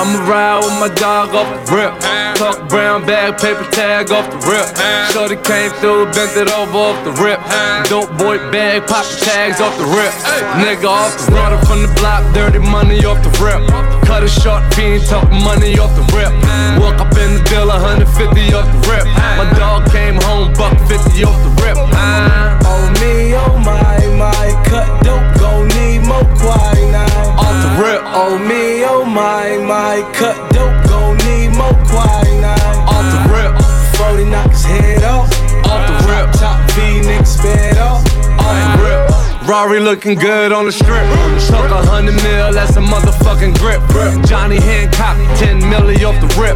[0.00, 1.92] I'ma ride with my dog off the rip.
[2.40, 4.64] Talk brown bag, paper tag off the rip.
[5.12, 7.36] Shorty came through, bent it over off the rip.
[7.84, 10.08] Dope boy bag, pop the tags off the rip.
[10.56, 13.60] Nigga off the starter from the block, dirty money off the rip.
[14.08, 16.32] Cut a short, fiend talk money off the rip.
[16.80, 18.08] Walk up in the deal, 150
[18.56, 19.04] off the rip.
[19.36, 21.76] My dog came home, buck 50 off the rip.
[21.76, 27.36] Oh me, oh my, my, cut dope, gon' need more quinine.
[27.36, 28.00] Off the rip.
[28.12, 32.46] Oh me, oh my, my, cut dope, gon' need more quinine.
[32.86, 33.52] Off the rip.
[33.98, 35.26] 40 knock his head off.
[35.66, 36.30] Off the rip.
[36.38, 38.04] Top V, niggas sped off.
[38.38, 39.48] Off the rip.
[39.48, 41.02] Rari looking good on the strip.
[41.50, 43.82] Talk a hundred mil, that's a motherfucking grip.
[44.24, 46.54] Johnny Hancock, 10 milli off the rip.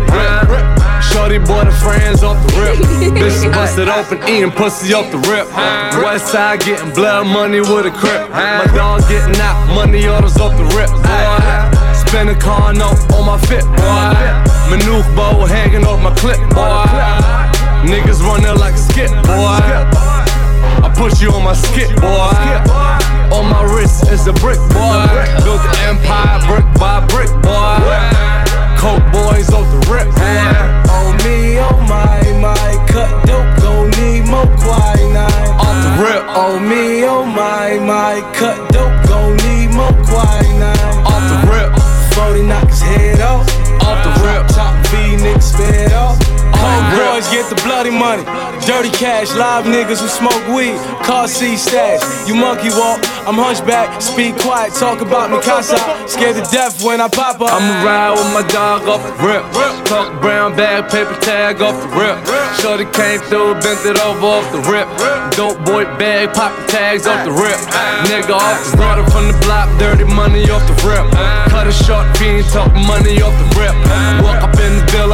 [1.11, 2.76] Shorty boy, the friends off the rip.
[3.18, 5.51] Bitch busted open, eating pussy off the rip.
[6.05, 8.30] West side getting blood money with a crip.
[8.30, 10.91] My dog getting out, money orders off the rip.
[11.03, 11.84] Boy.
[12.15, 14.15] Spin a car note on my fit, boy.
[14.71, 16.87] Manuk bow hanging off my clip, boy.
[17.91, 19.59] Niggas running like skip, boy.
[20.79, 23.35] I push you on my skip, boy.
[23.35, 25.03] On my wrist is a brick, boy.
[25.43, 27.83] Built the empire brick by brick, boy.
[28.79, 30.55] Coke boys off the rip, boy.
[30.95, 35.51] Oh me, oh my, my, cut dope, gon' need more quinine.
[35.59, 36.23] Off the rip.
[36.31, 40.79] Oh me, oh my, my, cut dope, gon' need more quinine.
[41.11, 41.84] Off the rip.
[42.15, 43.47] 40 knock his head off.
[43.83, 44.47] Off the rip.
[44.49, 46.34] Top V, niggas sped off.
[46.65, 47.15] Rip.
[47.15, 48.25] boys get the bloody money.
[48.67, 50.77] Dirty cash, live niggas who smoke weed.
[51.05, 52.01] Car seat stash.
[52.27, 54.01] You monkey walk, I'm hunchback.
[54.01, 55.77] Speak quiet, talk about me casa.
[56.09, 57.53] Scared to death when I pop up.
[57.53, 59.45] I'ma ride with my dog off the rip.
[59.85, 62.17] Talk brown bag, paper tag off the rip.
[62.61, 64.89] Shorty came through, bent it over off the rip.
[65.37, 67.59] Dope boy bag, pop the tags off the rip.
[68.09, 71.05] Nigga off the starter from the block, dirty money off the rip.
[71.53, 73.77] Cut a short, fiend talk money off the rip.
[74.25, 75.12] Walk up in the bill,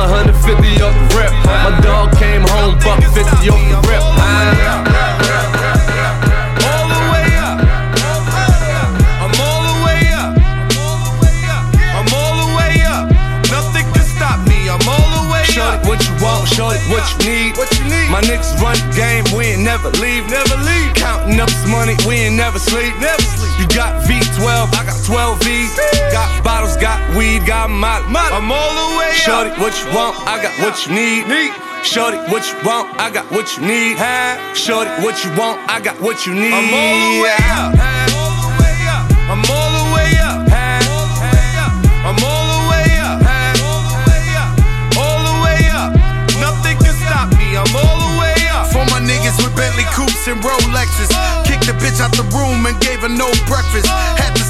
[29.70, 31.30] what you want, I got what you need.
[31.30, 31.54] Need.
[31.86, 33.94] Shorty, what you want, I got what you need.
[34.58, 36.50] Shorty, what you want, I got what you need.
[36.50, 37.70] I'm all the way up.
[38.10, 39.06] All the way up.
[39.30, 40.42] I'm all the way up.
[42.02, 43.22] I'm all the way up.
[44.98, 45.94] All the way up.
[46.42, 47.54] Nothing can stop me.
[47.54, 48.74] I'm all the way up.
[48.74, 51.14] For my niggas with Bentley coupes and Rolexes.
[51.14, 51.46] Uh.
[51.46, 53.86] Kicked the bitch out the room and gave her no breakfast.
[54.18, 54.42] Had to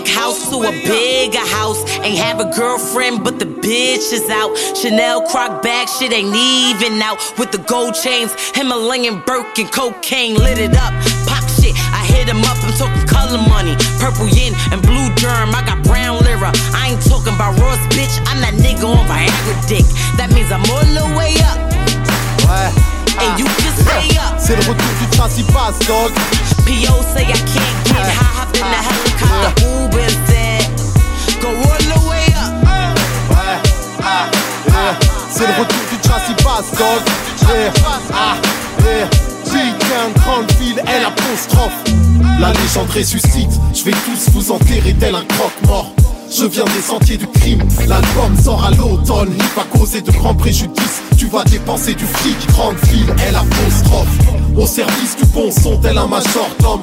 [0.00, 1.78] Big house to a bigger house.
[2.00, 4.56] Ain't have a girlfriend, but the bitch is out.
[4.76, 7.18] Chanel croc bag, shit ain't even out.
[7.38, 10.92] With the gold chains, Himalayan Birkin, cocaine lit it up.
[11.26, 12.56] Pop shit, I hit him up.
[12.64, 15.54] I'm talking color money, purple yin and blue germ.
[15.54, 16.52] I got brown lira.
[16.72, 18.16] I ain't talking about Ross, bitch.
[18.28, 19.86] I'm that nigga on Viagra dick.
[20.16, 21.58] That means I'm all the way up.
[22.48, 22.72] What?
[23.20, 24.40] And you can stay up.
[24.40, 26.10] C'est le retour du basse, dog.
[26.64, 27.02] P.O.
[27.12, 29.09] say I can't get high, hop in the
[31.40, 32.52] Go all the way up.
[34.66, 34.94] Yeah.
[35.30, 37.02] C'est le retour du châssis basse, dog.
[37.48, 37.72] Yeah.
[38.12, 38.36] Ah.
[38.84, 39.08] Yeah.
[39.44, 41.78] Putain, grande ville, elle apostrophe.
[42.38, 45.92] La légende ressuscite, je vais tous vous enterrer tel un croque-mort.
[46.30, 50.34] Je viens des sentiers du crime, l'album sort à l'automne, il va causer de grands
[50.34, 51.02] préjudices.
[51.18, 54.08] Tu vas dépenser du fric, grande ville, elle apostrophe.
[54.56, 56.82] Au service du bon son, tel un majordome.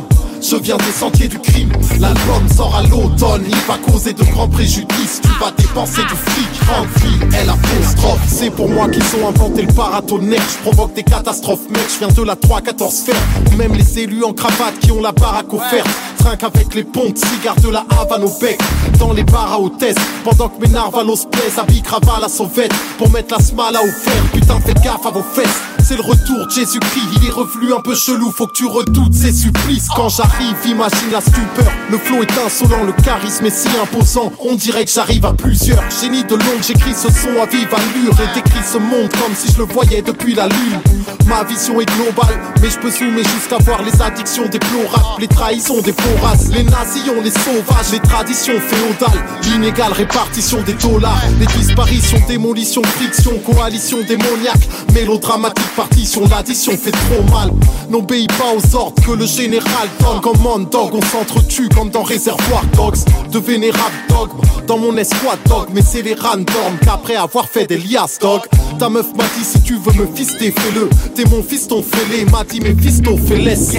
[0.49, 1.69] Je viens des sentiers du crime,
[1.99, 5.19] l'album sort à l'automne, il va causer de grands préjudices.
[5.21, 8.21] Tu vas dépenser du fric, grande ville, elle apostrophe.
[8.29, 11.81] C'est pour moi qu'ils ont inventé le paratonnerre, je provoque des catastrophes, mec.
[11.93, 13.15] Je viens de la 3-14 sphère,
[13.57, 15.89] même les élus en cravate qui ont la baraque offerte.
[16.17, 18.57] Trinque avec les pontes, cigares de la Havane au bec,
[18.99, 19.97] dans les bars à hôtesse.
[20.23, 24.23] Pendant que mes narvalos pèsent, habillent cravate à sauvette, pour mettre la smala au fer.
[24.31, 25.61] Putain, faites gaffe à vos fesses.
[25.87, 27.05] C'est le retour de Jésus-Christ.
[27.15, 29.87] Il est revenu un peu chelou, faut que tu redoutes ses supplices.
[29.95, 31.71] Quand j'arrive, imagine la stupeur.
[31.89, 34.33] Le flow est insolent, le charisme est si imposant.
[34.39, 35.81] On dirait que j'arrive à plusieurs.
[36.01, 39.53] Génie de l'ombre, j'écris ce son à vive allure et décris ce monde comme si
[39.53, 40.81] je le voyais depuis la lune.
[41.25, 45.81] Ma vision est globale, mais je peux zoomer jusqu'à voir les addictions déplorables, les trahisons
[45.81, 46.07] des faux
[46.53, 52.81] les nazis ont les sauvages, les traditions féodales, l'inégale répartition des dollars, les disparitions, démolition,
[52.83, 57.51] friction, coalition démoniaque, mélodramatique partition, l'addition fait trop mal.
[57.89, 62.65] N'obéis pas aux ordres que le général donne, commande dog, on s'entretue comme dans Réservoir
[62.75, 62.97] Dogs,
[63.31, 67.77] de vénérables dogmes, dans mon escouade dog, mais c'est les random qu'après avoir fait des
[67.77, 68.41] liasses dog,
[68.79, 72.25] ta meuf m'a dit si tu veux me fister, fais-le, t'es mon fils ton fêlé,
[72.25, 73.73] m'a dit mes fils ton laisse.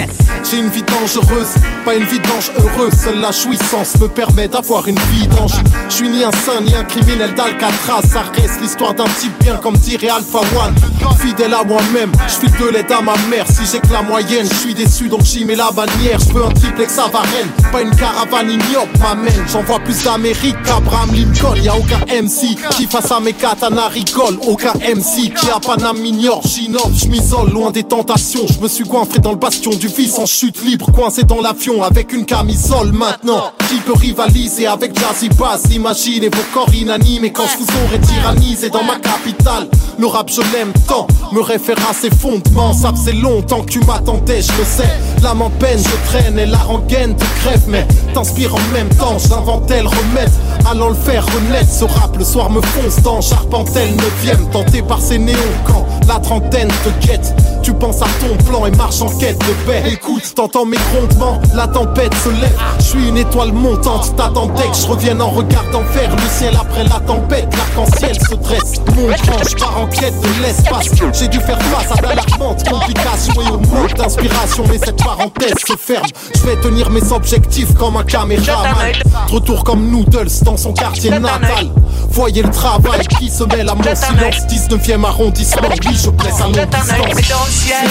[0.49, 4.87] J'ai une vie dangereuse, pas une vie d'ange heureuse, seule la jouissance me permet d'avoir
[4.87, 5.53] une vie d'ange.
[5.89, 9.57] Je suis ni un saint ni un criminel d'Alcatraz, ça reste l'histoire d'un type bien
[9.57, 10.75] comme dirait Alpha One.
[11.19, 11.88] Fidèle à moi-même,
[12.27, 15.07] je suis de l'aide à ma mère, si j'ai que la moyenne, je suis déçu
[15.09, 18.91] donc j'y mets la bannière, je veux un triplex à Varennes, pas une caravane ignoble
[18.99, 23.87] m'amène, j'envoie plus d'Amérique qu'Abraham Lincoln, y a aucun MC qui face à mes katanas
[23.87, 28.67] rigole, aucun MC qui a Panam m'ignore, j'innove, je m'isole loin des tentations, je me
[28.67, 32.25] suis coiffé dans le bastion du vice en chute libre, coincé dans l'avion avec une
[32.25, 32.91] camisole.
[32.91, 33.51] Maintenant.
[33.69, 35.63] Qui peut rivaliser avec Jazzy Bass.
[35.71, 39.67] Imaginez vos corps inanimés quand je vous aurais tyrannisé dans ma capitale.
[39.99, 42.73] Le rap je l'aime tant, me réfère à ses fondements.
[42.73, 44.89] Ça faisait longtemps que tu m'attendais, je le sais.
[45.21, 49.17] L'âme en peine, je traîne et la rengaine te crève, mais t'inspire en même temps.
[49.17, 50.31] J'inventais le remède,
[50.69, 51.71] allant le faire renaître.
[51.71, 53.89] Ce rap le soir me fonce dans Charpentel
[54.23, 57.35] 9ème, tenté par ces néons quand la trentaine te guette.
[57.61, 59.83] Tu penses à ton plan et marche en quête de paix.
[59.85, 62.57] Écoute, t'entends mes grondements, la tempête se lève.
[62.79, 66.83] Je suis une étoile montante, t'attendais que je revienne en regardant vers le ciel après
[66.85, 67.47] la tempête.
[67.55, 70.89] L'arc-en-ciel se dresse, mon branche part en quête de l'espace.
[71.13, 75.75] J'ai dû faire face à d'alarmantes complications et au manque d'inspiration, mais cette parenthèse se
[75.77, 76.07] ferme.
[76.35, 78.93] Je vais tenir mes objectifs comme un caméraman.
[79.29, 81.69] Retour comme Noodles dans son quartier natal.
[82.11, 84.45] Voyez le travail qui se mêle à mon silence.
[84.49, 86.89] 19ème arrondissement, oui, je blesse à longue distance.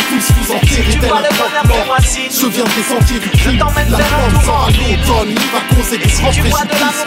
[0.08, 3.58] tous vous enterrer tel un Je viens de descendre du crime.
[3.90, 5.28] La sort à l'automne.
[5.30, 6.54] Il va causer des préjudices.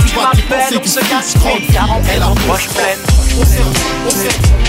[0.07, 2.01] Tu vas dépenser du fils grande.
[2.13, 2.99] Elle a poche pleine.
[3.39, 3.65] On sert,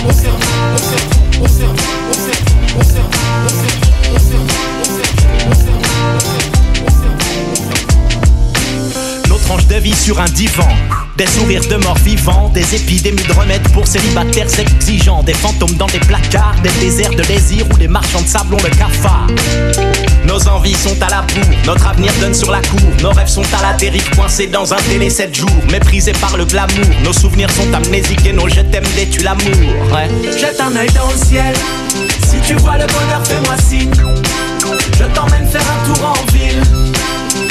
[0.05, 3.05] on sert, on on observe, observe, observe,
[3.43, 4.52] observe, observe.
[9.43, 10.67] Tranches de vie sur un divan
[11.17, 15.85] des sourires de morts vivants, des épidémies de remèdes pour célibataires exigeants, des fantômes dans
[15.87, 19.27] des placards, des déserts de désir où les marchands de sable ont le cafard.
[20.25, 23.45] Nos envies sont à la boue, notre avenir donne sur la cour, nos rêves sont
[23.59, 27.51] à la dérive, coincés dans un télé 7 jours, méprisés par le glamour, nos souvenirs
[27.51, 29.93] sont amnésiques et nos je t'aime détruisent l'amour.
[29.93, 30.09] Ouais.
[30.39, 31.53] Jette un œil dans le ciel,
[32.27, 33.91] si tu vois le bonheur, fais-moi signe.
[34.97, 36.82] Je t'emmène faire un tour en ville.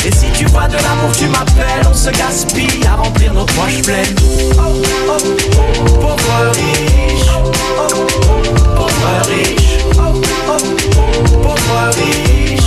[0.05, 3.83] Et si tu vois de l'amour, tu m'appelles, on se gaspille à remplir nos poches
[3.83, 4.17] pleines.
[4.59, 7.27] Oh, oh, oh, pauvre riche.
[8.75, 9.79] Pauvre riche.
[11.41, 12.63] Pauvre riche.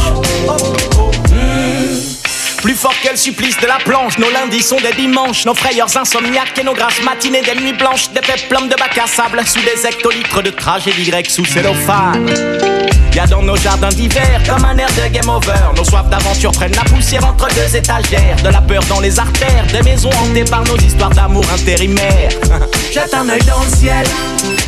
[1.30, 2.62] Hmm.
[2.62, 5.96] Plus fort que le supplice de la planche, nos lundis sont des dimanches, nos frayeurs
[5.98, 9.60] insomniaques et nos grasses matinées des nuits blanches, des péplums de bac à sable sous
[9.60, 12.75] des hectolitres de tragédie grecque sous cellophane.
[13.16, 15.54] Y'a dans nos jardins d'hiver comme un air de game over.
[15.78, 18.36] Nos soifs d'aventure prennent la poussière entre deux étagères.
[18.44, 22.32] De la peur dans les artères, des maisons hantées par nos histoires d'amour intérimaires.
[22.94, 24.06] Jette un œil dans le ciel.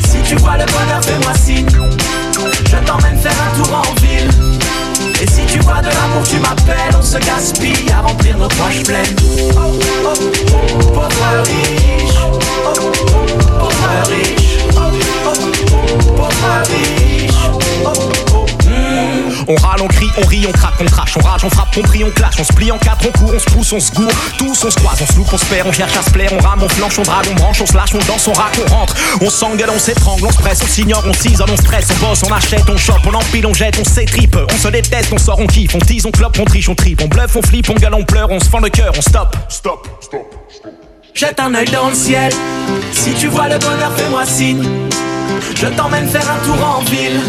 [0.08, 1.68] Si tu vois le bonheur, fais-moi signe.
[2.64, 4.30] Je t'emmène faire un tour en ville.
[5.20, 6.96] Et si tu vois de l'amour, tu m'appelles.
[6.98, 9.16] On se gaspille à remplir nos poches pleines.
[9.56, 12.18] Oh, oh, oh, pauvre riche.
[12.64, 12.80] Oh,
[13.60, 13.68] oh,
[14.08, 14.58] riche.
[14.74, 14.80] Oh,
[16.18, 16.28] oh,
[16.66, 17.28] riche.
[17.84, 17.92] Oh,
[18.32, 18.37] oh,
[19.46, 21.82] on râle, on crie, on rit, on craque, on crache, on rage, on frappe, on
[21.82, 23.92] prie, on clash, on se plie en quatre, on court, on se pousse, on se
[23.92, 26.10] gourre, tous on se croise, on se loupe, on se perd, on cherche à se
[26.10, 28.32] plaire, on rame, on flanche, on drague, on branche, on se lâche, on danse, on
[28.32, 31.56] rack, on rentre, on s'engueule, on s'étrangle, on se presse, on s'ignore, on s'isole, on
[31.56, 34.68] stresse, on bosse, on achète, on chope, on empile, on jette, on s'étripe, on se
[34.68, 37.36] déteste, on sort, on kiffe, on tease, on clope, on triche, on tripe, on bluffe,
[37.36, 39.36] on flippe, on gueule, on pleure, on se fend le cœur, on stop.
[39.48, 40.72] Stop, stop, stop.
[41.14, 42.32] Jette un œil dans le ciel,
[42.92, 44.64] si tu vois le bonheur, fais-moi signe.
[45.56, 47.20] Je t'emmène faire un tour en ville.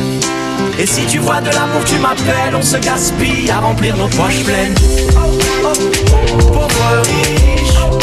[0.80, 4.46] Et si tu vois de l'amour, tu m'appelles, on se gaspille à remplir nos poches
[4.46, 4.74] pleines.
[5.14, 5.74] Oh, oh,
[6.54, 7.98] pauvre riche, oh,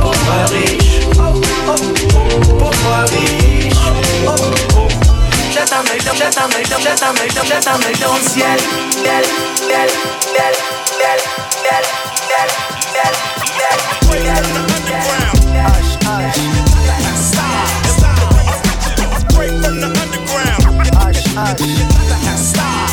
[0.00, 1.06] pauvre riche,
[2.58, 3.78] pauvre riche.
[5.54, 8.58] Jette un œil, jette un œil, jette un œil, jette un œil dans le ciel.
[8.90, 9.88] Ciel, ciel,
[10.32, 10.54] ciel,
[10.98, 11.14] ciel,
[11.62, 11.84] ciel,
[12.26, 12.48] ciel,
[12.90, 13.22] ciel.
[21.34, 21.60] Hush.
[21.60, 22.92] You gotta have style.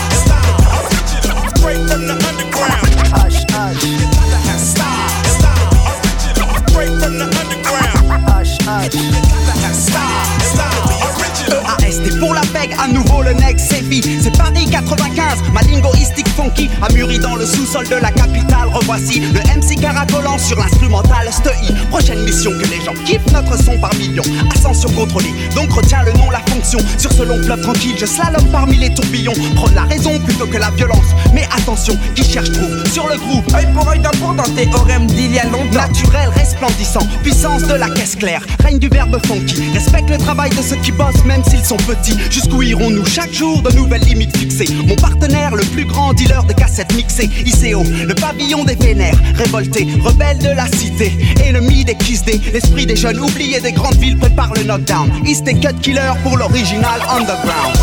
[3.84, 5.24] You gotta have style.
[5.28, 5.76] style.
[6.00, 6.56] Original.
[6.70, 8.24] Straight from the underground.
[8.24, 8.58] Hush.
[8.62, 8.96] Hush.
[8.96, 10.40] You gotta have style.
[10.40, 11.20] style.
[11.20, 11.79] Original.
[11.90, 16.70] EAST pour la peg, à nouveau le next Sefi C'est Paris 95, ma lingoïstique funky
[16.82, 18.70] A mûri dans le sous-sol de la capitale.
[18.72, 23.78] Revoici le MC caracolant sur l'instrumental Stei Prochaine mission que les gens kiffent notre son
[23.80, 24.24] par millions.
[24.54, 26.80] Ascension contrôlée, donc retiens le nom, la fonction.
[26.98, 29.34] Sur ce long fleuve tranquille, je slalom parmi les tourbillons.
[29.56, 31.16] Prône la raison plutôt que la violence.
[31.34, 33.54] Mais attention, qui cherche trouve sur le groupe?
[33.56, 35.80] Œil pour œil d'amour dans théorème d'il y a longtemps.
[35.80, 38.46] Naturel, resplendissant, puissance de la caisse claire.
[38.64, 42.18] Règne du verbe funky, respecte le travail de ceux qui bossent Même s'ils sont petits,
[42.30, 44.68] jusqu'où irons-nous chaque jour de nouvelles limites fixées.
[44.86, 49.88] Mon partenaire, le plus grand dealer de cassettes mixées ICO, le pavillon des vénères Révolté,
[50.02, 51.12] rebelle de la cité
[51.44, 55.12] Ennemi des Day, l'esprit des jeunes oubliés des grandes villes prépare le knockdown.
[55.26, 57.78] East et Cut Killer pour l'original underground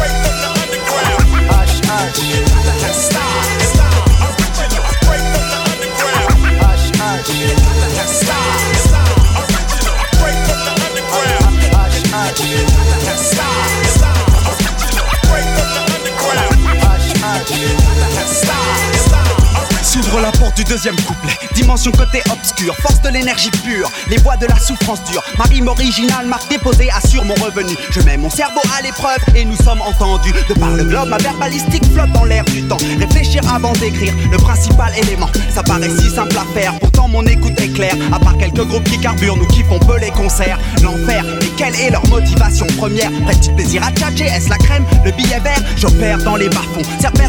[19.96, 21.32] S'ouvre la porte du deuxième couplet.
[21.54, 23.90] Dimension côté obscur, force de l'énergie pure.
[24.10, 25.22] Les voix de la souffrance dure.
[25.38, 27.74] Ma rime originale, marque déposée, assure mon revenu.
[27.90, 30.34] Je mets mon cerveau à l'épreuve et nous sommes entendus.
[30.50, 32.76] De par le globe, ma verbalistique flotte dans l'air du temps.
[32.98, 35.30] Réfléchir avant d'écrire, le principal élément.
[35.54, 37.96] Ça paraît si simple à faire, pourtant mon écoute est claire.
[38.12, 40.58] À part quelques groupes qui carburent, nous kiffons peu les concerts.
[40.82, 43.10] L'enfer, mais quelle est leur motivation première?
[43.24, 44.84] Prête plaisir à tchatcher, est-ce la crème?
[45.06, 46.82] Le billet vert, j'opère dans les bas-fonds.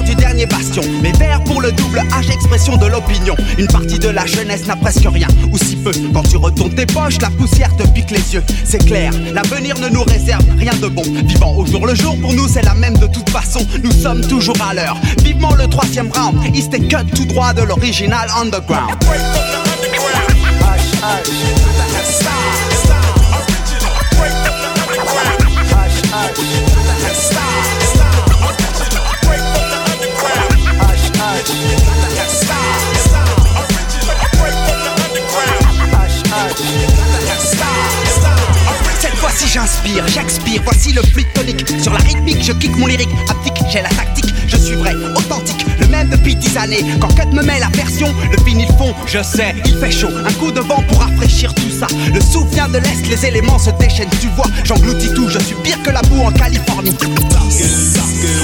[0.05, 0.81] Du dernier bastion.
[1.01, 3.35] Mes vers pour le double H, de l'opinion.
[3.59, 5.91] Une partie de la jeunesse n'a presque rien, ou si peu.
[6.11, 8.43] Quand tu retournes tes poches, la poussière te pique les yeux.
[8.65, 11.03] C'est clair, l'avenir ne nous réserve rien de bon.
[11.25, 13.59] Vivant au jour le jour, pour nous c'est la même de toute façon.
[13.83, 14.97] Nous sommes toujours à l'heure.
[15.23, 18.95] Vivement le troisième round, East et cut tout droit de l'original underground.
[36.57, 37.06] Chega.
[39.37, 41.63] Fois-ci j'inspire, j'expire, voici le fluide tonique.
[41.81, 44.33] Sur la rythmique, je kick mon lyrique, aptique, j'ai la tactique.
[44.47, 46.83] Je suis vrai, authentique, le même depuis dix années.
[46.99, 50.31] Quand Cut me met la version, le vinyle fond, je sais Il fait chaud, un
[50.33, 51.87] coup de vent pour rafraîchir tout ça.
[52.13, 52.19] Le
[52.51, 54.09] vient de l'Est, les éléments se déchaînent.
[54.21, 56.95] Tu vois, j'engloutis tout, je suis pire que la boue en Californie.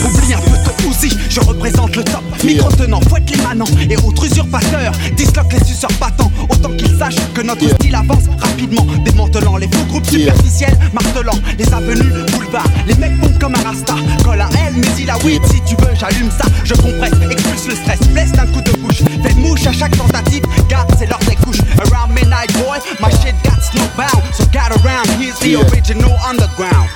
[0.06, 2.24] Oublie un peu ton Uzi, je représente le top.
[2.44, 3.66] Micro tenant, fouette les manants.
[3.89, 8.86] Et autres usurpateurs Disloque les suceurs battants, autant qu'ils sachent que notre style avance rapidement
[9.06, 13.96] Démantelant les faux groupes superficiels, martelant les avenues, boulevards Les mecs pompent comme un rasta,
[14.24, 17.68] colle un L mais il a weed Si tu veux j'allume ça, je compresse, expulse
[17.68, 21.20] le stress Blesse d'un coup de bouche, fais mouche à chaque tentative Gars c'est l'heure
[21.30, 25.50] des couches, around midnight boy My shit got no bound, so get around Here's the
[25.54, 25.60] Yeah.
[25.70, 26.90] original underground.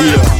[0.00, 0.37] Voilà.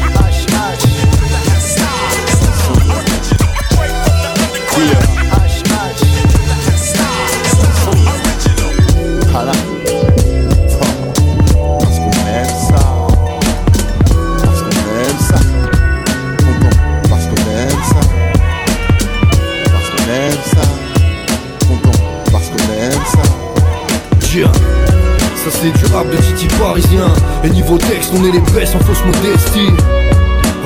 [28.12, 29.72] Niveau texte on est les bresses en fausse modestie.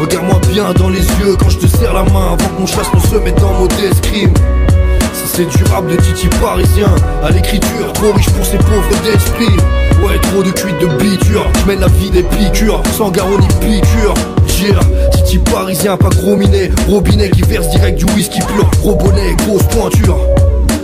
[0.01, 3.01] Regarde-moi bien dans les yeux quand je te serre la main Avant qu'on chasse ne
[3.01, 4.33] se mette dans mot d'escrime
[5.13, 6.89] Ça c'est du rap de Titi parisien
[7.23, 9.55] À l'écriture, trop riche pour ces pauvres d'esprit.
[10.03, 13.47] Ouais, trop de cuites de biture Je mène la vie des piqûres, sans garrot ni
[13.61, 14.15] piqûre
[15.13, 20.19] Titi parisien, pas gros minet Robinet qui verse direct du whisky pur Gros grosse pointure.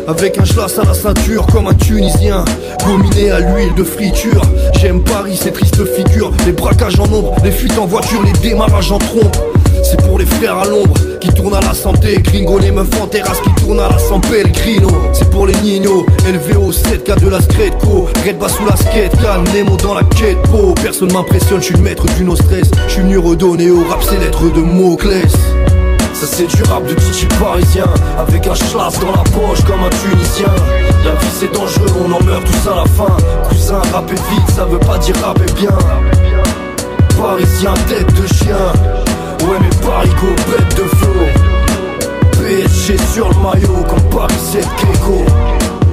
[0.09, 2.45] Avec un schlass à la ceinture comme un Tunisien
[2.89, 4.41] Gominé à l'huile de friture.
[4.81, 8.91] J'aime Paris, ces tristes figures Les braquages en ombre, les fuites en voiture Les démarrages
[8.91, 9.37] en trompe.
[9.85, 12.17] C'est pour les frères à l'ombre qui tournent à la santé.
[12.23, 16.07] Gringo les meufs en terrasse qui tournent à la San Pellegrino C'est pour les ninos,
[16.57, 20.41] au 7K de la Scredco Red bas sous la skate, can, Nemo dans la quête
[20.45, 22.71] pro Personne m'impressionne, je suis le maître du no stress.
[22.87, 25.35] Je suis venu redonner au rap ses lettres de Moclès
[26.19, 27.85] ça c'est du rap de Titi parisien.
[28.19, 30.53] Avec un schlass dans la poche comme un Tunisien.
[31.05, 33.17] La vie c'est dangereux, on en meurt tous à la fin.
[33.49, 35.77] Cousin, rapper vite, ça veut pas dire rapper bien.
[37.17, 38.57] Parisien, tête de chien.
[39.43, 41.27] Ouais mais Parigo, bête de flot
[42.33, 45.25] PSG sur le maillot comme Paris 7 Keiko.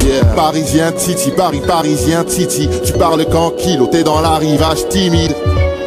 [0.03, 0.25] Yeah.
[0.35, 2.67] Parisien Titi, Paris parisien Titi.
[2.83, 5.35] Tu parles qu'en kilo, t'es dans l'arrivage timide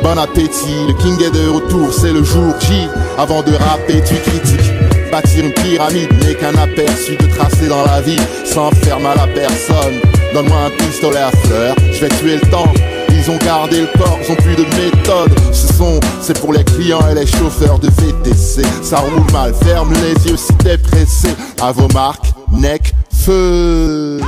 [0.09, 2.89] Bon appétit, le king est de retour, c'est le jour J.
[3.19, 4.73] Avant de rapper, tu critiques.
[5.13, 9.27] Bâtir une pyramide n'est qu'un aperçu de tracer dans la vie sans faire mal à
[9.27, 10.01] personne.
[10.33, 12.73] Donne-moi un pistolet à fleurs, je vais tuer le temps.
[13.11, 15.39] Ils ont gardé le corps, ils ont plus de méthode.
[15.53, 18.63] Ce son, c'est pour les clients et les chauffeurs de VTC.
[18.81, 21.29] Ça roule mal, ferme les yeux si t'es pressé.
[21.61, 24.21] À vos marques, neck, feu.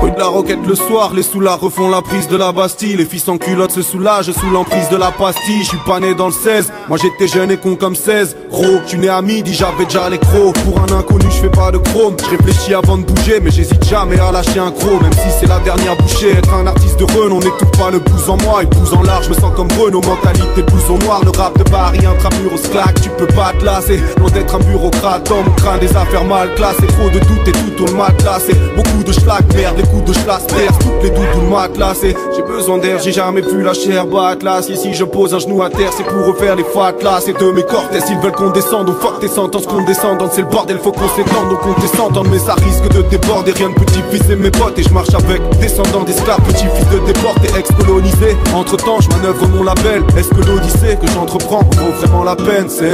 [0.00, 2.96] Rue de la Roquette le soir, les soulards refont la prise de la Bastille.
[2.96, 5.62] Les fils en culotte se soulagent sous l'emprise de la pastille.
[5.62, 8.34] Je suis pas né dans le 16, moi j'étais jeune et con comme 16.
[8.50, 10.56] Gros, tu né à midi, j'avais déjà les crocs.
[10.64, 12.16] Pour un inconnu, je fais pas de chrome.
[12.18, 14.98] Je réfléchis avant de bouger, mais j'hésite jamais à lâcher un gros.
[15.02, 18.28] Même si c'est la dernière bouchée, être un artiste de renom, n'étouffe pas le pouce
[18.28, 18.60] en moi.
[18.62, 20.00] Il pousse en large, je me sens comme Renault.
[20.00, 23.02] Mentalité blouson noir, le rap de Paris, intramuros claque.
[23.02, 25.30] Tu peux pas te lasser, loin d'être un bureaucrate.
[25.30, 26.86] Mon crâne, des affaires mal classées.
[26.86, 28.40] Trop de doutes et tout au matelas.
[28.40, 32.16] C'est beaucoup de schlag, merde, les coups de schlass percent toutes les doudous matelassées.
[32.34, 34.68] J'ai besoin d'air, j'ai jamais vu la chair batlasse.
[34.68, 37.26] Ici, je pose un genou à terre, c'est pour refaire les fatlas.
[37.28, 38.88] Et de mes cortès, ils veulent qu'on descende.
[38.88, 40.22] Ou fuck tes sentences, qu'on descende.
[40.32, 41.48] C'est le bordel, faut qu'on s'étende.
[41.50, 43.52] Donc on descend, mais ça risque de déborder.
[43.52, 44.78] Rien de petit fils et mes potes.
[44.78, 48.36] Et je marche avec descendants d'esclaves, petits fils de déportés, ex-colonisés.
[48.54, 50.02] Entre temps, je manœuvre mon label.
[50.16, 52.68] Est-ce que l'odyssée que j'entreprends vaut vraiment la peine?
[52.68, 52.92] C'est.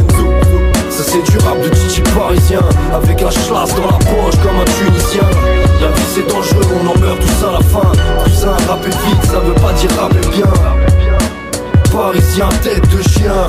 [0.88, 2.60] Ça c'est du rap de parisien
[2.94, 6.98] Avec un schlass dans la poche comme un Tunisien La vie c'est dangereux, on en
[6.98, 7.92] meurt tous à la fin.
[8.24, 10.52] Cousin, rapper vite, ça veut pas dire rapper bien.
[11.92, 13.46] Parisien, tête de chien.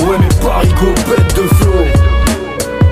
[0.00, 1.84] Ouais mais Paris go, bête de flow.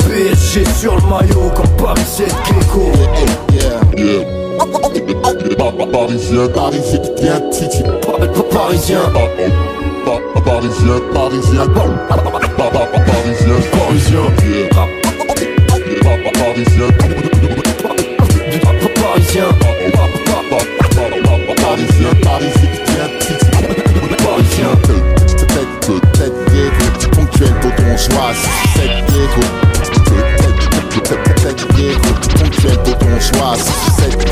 [0.07, 2.93] PSG sur le maillot comme Paris 7 Gecko.
[8.51, 9.01] Parisien, parisien.
[10.45, 12.19] Parisien, parisien, parisien,
[12.57, 12.79] parisien,
[13.79, 14.29] parisien,
[16.33, 17.38] parisien,
[19.39, 19.55] parisien
[21.57, 23.07] Parisien, parisien
[24.19, 24.73] Parisien
[25.47, 29.45] Tête, tête d'ego Ponctuel, on choisit Tête d'ego
[31.43, 31.63] Tête
[32.41, 34.23] Ponctuel, poto, on choisit Tête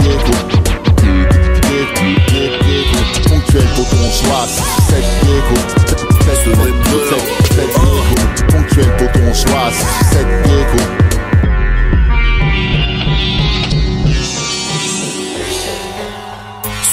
[9.18, 9.34] on
[10.12, 11.05] Tête Tête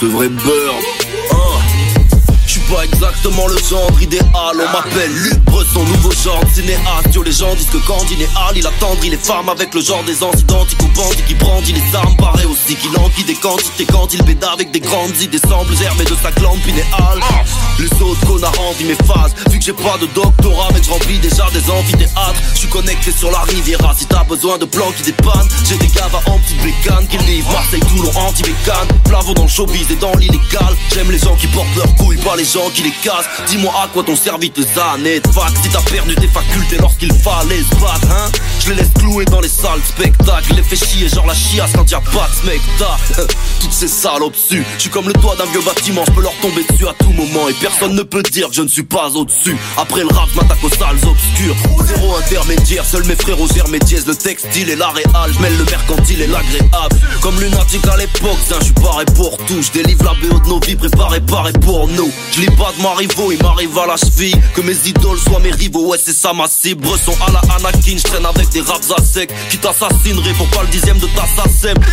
[0.04, 0.76] Ce vrai beurre.
[1.32, 1.54] Hein.
[2.70, 4.26] Pas exactement le genre idéal.
[4.36, 7.14] On m'appelle Luc Bresson, nouveau genre de cinéaste.
[7.14, 9.80] Yo, les gens disent que quand il est hal, il attendrit les femmes avec le
[9.80, 12.16] genre des identiques bandits qui brandit les armes.
[12.18, 15.40] Paraît aussi qu'il enquille des quantités quand il béda avec des grandes idées.
[15.40, 17.20] Semble germer de sa glande pinéale.
[17.80, 19.34] Les autres connards envient mes phases.
[19.50, 22.42] Vu que j'ai pas de doctorat, mais je remplis déjà des amphithéâtres.
[22.54, 23.94] Je suis connecté sur la Riviera.
[23.98, 27.52] Si t'as besoin de plans qui dépannent, j'ai des gars en petite bécane qui livrent
[27.52, 28.88] Marseille, Toulon, anti-bécane.
[29.06, 30.76] Plavo dans le showbiz et dans l'illégal.
[30.94, 33.28] J'aime les gens qui portent leurs couilles, pas les gens qui les cassent.
[33.48, 37.14] Dis-moi à quoi t'ont servi tes années de fac si t'as perdu tes facultés lorsqu'il
[37.14, 38.32] fallait se battre, hein.
[38.60, 40.54] Je les laisse clouer dans les salles spectacle.
[40.56, 43.34] Les fait chier, genre la chiasse quand y'a pas de spectacle.
[43.62, 44.64] Toutes ces salopes dessus.
[44.78, 47.12] Je suis comme le toit d'un vieux bâtiment, je peux leur tomber dessus à tout
[47.12, 47.48] moment.
[47.50, 49.58] Et personne ne peut dire que je ne suis pas au-dessus.
[49.78, 51.56] Après le rap, je m'attaque aux salles obscures.
[51.86, 53.80] Zéro intermédiaire, seuls mes frères aux mes.
[53.94, 56.96] Le textile et la réal, le mercantile et l'agréable.
[57.22, 59.62] Comme lunatique à l'époque, je suis paré pour tout.
[59.62, 62.12] Je délivre la BO de nos vies, préparé, paré pour nous.
[62.32, 64.36] Je lis pas de Marivaux, il m'arrive à la cheville.
[64.56, 66.82] Que mes idoles soient mes rivaux, ouais, c'est ça ma cible.
[66.82, 69.32] Bresson à la Anakin, je traîne avec des raps à sec.
[69.50, 71.24] Qui t'assassineraient pour pas le dixième de ta.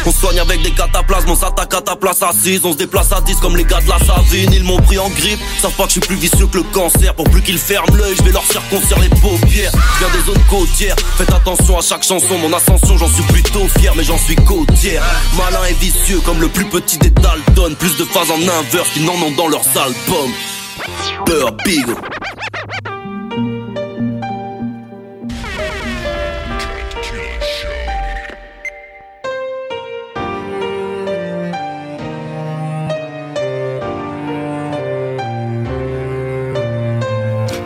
[0.06, 2.60] On soigne avec des cataplasmes, on s'attaque à ta place assise.
[2.64, 4.50] On se déplace à 10 comme les gars de la Savine.
[4.52, 7.14] Ils m'ont pris en grippe, savent pas que je suis plus vicieux que le cancer.
[7.14, 9.70] Pour plus qu'ils ferment l'œil, je vais leur circoncire les paupières.
[9.72, 12.38] Je viens des zones côtières, faites attention à chaque chanson.
[12.38, 15.02] Mon ascension, j'en suis plutôt fier, mais j'en suis côtière.
[15.36, 17.76] Malin et vicieux comme le plus petit des Dalton.
[17.78, 20.32] Plus de phases en inverse qu'ils n'en ont dans leurs albums.
[21.26, 21.94] Beurre Bigo.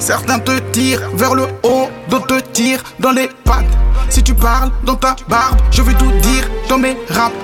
[0.05, 3.64] Certains te tirent vers le haut, d'autres te tirent dans les pattes.
[4.11, 7.34] Si tu parles dans ta barbe, je vais tout dire dans mes raps.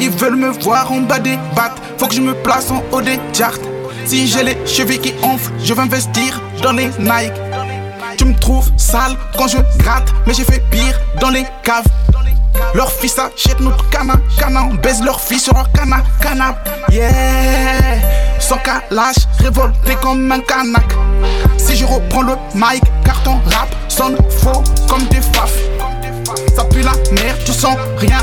[0.00, 3.02] Ils veulent me voir en bas des battes, faut que je me place en haut
[3.02, 3.58] des charts.
[4.06, 7.34] Si j'ai les chevilles qui enflent, je vais investir dans les Nike.
[8.16, 11.84] Tu me trouves sale quand je gratte, mais j'ai fait pire dans les caves.
[12.72, 16.56] Leur fils achète notre cana, cana, on baise leur fils sur leur cana, cana.
[16.90, 18.00] Yeah,
[18.40, 20.96] sans calage, révolté comme un canac.
[21.78, 25.52] Je reprends le mic, carton rap sonne faux comme des faf.
[26.56, 28.16] Ça pue la merde, tu sens rien.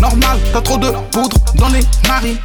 [0.00, 2.36] Normal, t'as trop de poudre dans les maris.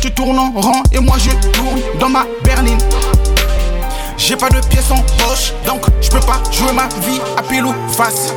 [0.00, 2.78] Tu tournes en rang et moi je tourne dans ma berline.
[4.18, 7.66] J'ai pas de pièces en poche, donc je peux pas jouer ma vie à pile
[7.66, 8.34] ou face.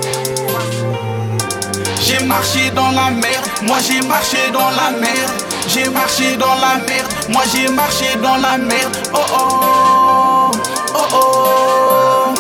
[2.03, 5.54] J'ai marché dans la merde, moi j'ai marché dans la merde.
[5.67, 8.97] J'ai marché dans la merde, moi j'ai marché dans la merde.
[9.13, 10.51] Oh oh,
[10.93, 12.33] oh oh.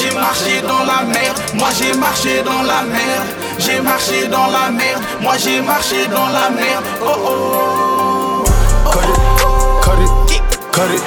[0.00, 3.26] J'ai marché dans la merde, moi j'ai marché dans la merde.
[3.58, 6.84] J'ai marché dans la merde, moi j'ai marché dans la merde.
[7.02, 8.44] Oh oh.
[8.92, 10.42] Cut it,
[10.72, 11.02] cut it,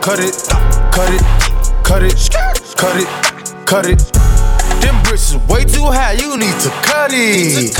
[0.00, 0.34] cut it,
[0.90, 2.30] cut it,
[2.76, 3.08] cut it,
[3.66, 4.17] cut it,
[5.08, 7.72] bricks is way too high, you need to cut it.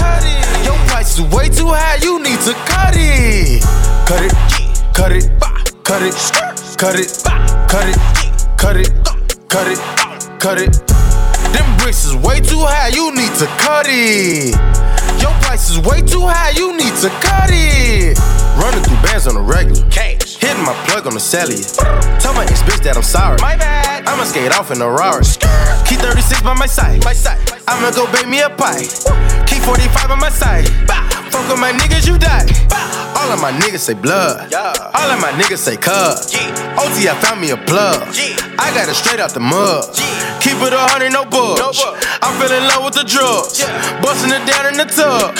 [0.65, 3.63] Your price is way too high, you need to cut it.
[4.09, 4.33] Cut it,
[4.97, 5.29] cut it,
[5.85, 6.17] cut it,
[6.81, 7.09] cut it,
[7.69, 7.99] cut it,
[8.57, 8.89] cut it,
[9.49, 9.79] cut it,
[10.41, 10.73] cut it.
[11.53, 14.57] Them bricks is way too high, you need to cut it.
[15.21, 18.17] Your price is way too high, you need to cut it.
[18.57, 19.89] Running through bands on a regular.
[19.91, 20.37] Cash.
[20.37, 21.63] Hitting my plug on the cellular.
[22.21, 23.37] Tell my ex bitch that I'm sorry.
[23.41, 24.07] My bad.
[24.07, 25.25] I'ma skate off in a Rari.
[25.89, 27.03] Keep 36 by my side.
[27.17, 27.41] Side.
[27.67, 28.85] I'ma go bake me a pie.
[29.47, 30.69] Key 45 on my side.
[31.33, 32.47] Fuck with my niggas, you die.
[33.17, 34.53] All of my niggas say blood.
[34.53, 36.17] All of my niggas say cub.
[36.79, 38.03] OT, I found me a plug.
[38.59, 39.85] I got it straight out the mud.
[40.41, 41.83] Keep it a hundred, no bugs.
[42.23, 43.65] I fell in love with the drugs.
[44.01, 45.35] Busting it down in the tub.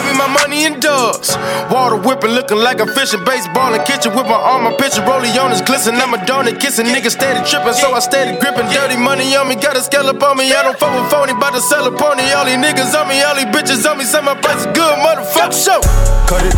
[0.00, 1.36] Me my money in dubs.
[1.70, 3.24] Water whipping, looking like a fishing.
[3.24, 5.02] Baseball in kitchen with my arm, my picture.
[5.02, 5.94] Rollie on his glisten.
[5.96, 6.86] I'm a donut kissing.
[6.86, 8.68] Niggas steady tripping, so I steady gripping.
[8.72, 10.52] Dirty money on me, got a scallop on me.
[10.52, 12.24] I don't fuck with phony, bout to sell a pony.
[12.32, 14.04] All these niggas on me, all these bitches on me.
[14.04, 15.52] Say my price is good, motherfucker.
[15.52, 15.80] Show.
[16.26, 16.54] Cut it,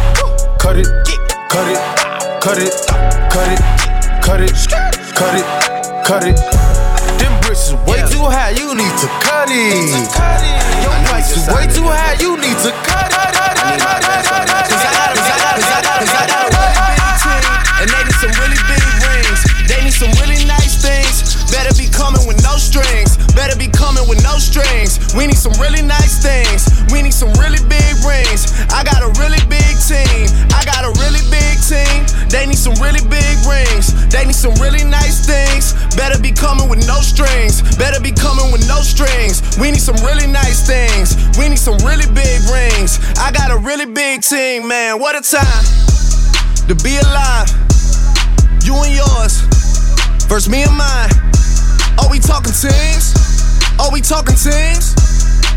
[0.58, 0.86] cut it,
[1.50, 1.78] cut it,
[2.40, 2.72] cut it,
[3.30, 3.60] cut it,
[4.22, 4.54] cut it,
[5.14, 5.46] cut it,
[6.06, 6.36] cut it.
[7.18, 10.73] Them bricks is way too high, you need to cut it.
[11.24, 13.24] Price is way too high, you need to cut it.
[17.80, 19.40] And they need some really big rings.
[19.64, 21.40] They need some really nice things.
[21.48, 23.16] Better be coming with no strings.
[23.32, 25.00] Better be coming with no strings.
[25.16, 26.68] We need some really nice things.
[26.92, 28.52] We need some really big rings.
[28.68, 30.28] I got a really big team.
[30.52, 31.93] I got a really big team.
[32.28, 33.92] They need some really big rings.
[34.08, 35.74] They need some really nice things.
[35.96, 37.62] Better be coming with no strings.
[37.76, 39.42] Better be coming with no strings.
[39.58, 41.16] We need some really nice things.
[41.38, 42.98] We need some really big rings.
[43.18, 44.98] I got a really big team, man.
[44.98, 45.64] What a time
[46.68, 47.48] to be alive.
[48.64, 49.44] You and yours
[50.26, 51.10] versus me and mine.
[52.00, 53.14] Are we talking teams?
[53.78, 54.96] Are we talking teams?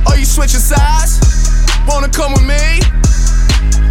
[0.06, 1.20] Are you switching sides?
[1.88, 2.82] Wanna come with me?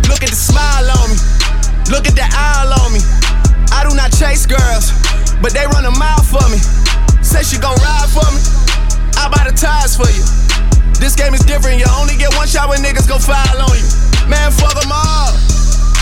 [0.08, 1.45] Look at the smile on me.
[1.86, 2.98] Look at the eye on me.
[3.70, 4.90] I do not chase girls,
[5.38, 6.58] but they run a mile for me.
[7.22, 8.42] Say she gon' ride for me.
[9.14, 10.24] I buy the tires for you.
[10.98, 11.78] This game is different.
[11.78, 13.86] You only get one shot when niggas go file on you.
[14.26, 15.30] Man, fuck them all.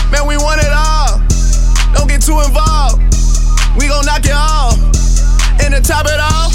[0.09, 1.21] Man, we want it all.
[1.93, 2.97] Don't get too involved.
[3.77, 4.81] We gon' knock it off.
[5.61, 6.49] And to top it off,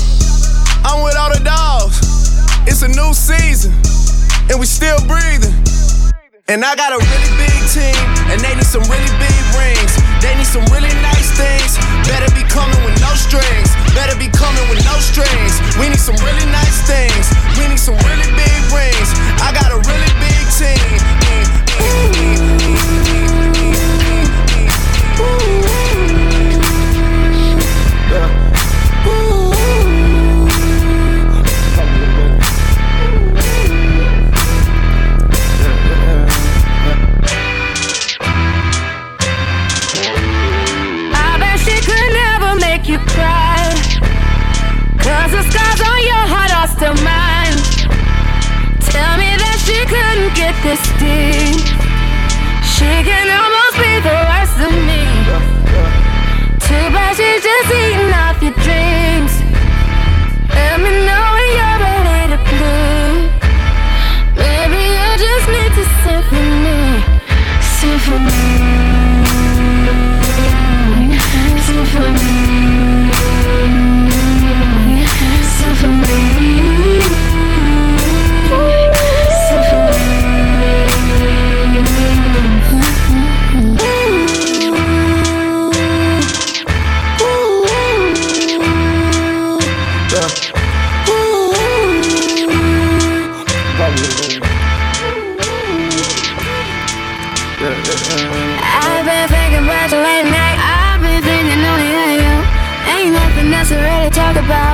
[0.83, 2.03] I'm with all the dogs.
[2.67, 3.71] It's a new season,
[4.51, 5.70] and we still breathing.
[6.51, 7.95] And I got a really big team,
[8.27, 9.95] and they need some really big rings.
[10.19, 11.79] They need some really nice things.
[12.11, 13.71] Better be coming with no strings.
[13.95, 15.63] Better be coming with no strings.
[15.79, 17.31] We need some really nice things.
[17.55, 19.15] We need some really big rings.
[19.39, 20.99] I got a really big team.
[21.79, 23.10] I
[46.81, 47.61] still mine.
[48.89, 51.61] Tell me that she couldn't get this deep.
[52.65, 55.05] She can almost be the rest of me.
[56.65, 59.33] Too bad she's just eating off your dreams.
[60.57, 63.29] Let me know when you're ready to bleed.
[64.41, 67.05] Maybe you just need to symphony.
[67.77, 68.51] Symphony.
[68.81, 68.90] I've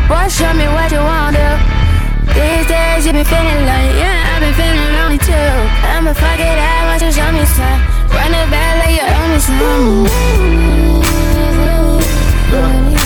[0.08, 1.36] Boy, show me what you want.
[1.36, 1.42] Do
[2.32, 5.32] These days you been feeling like, yeah, I've been feeling lonely too.
[5.34, 7.80] I'ma fuck it out once you show me some.
[8.14, 9.38] Run it back like you owe me
[13.00, 13.05] some.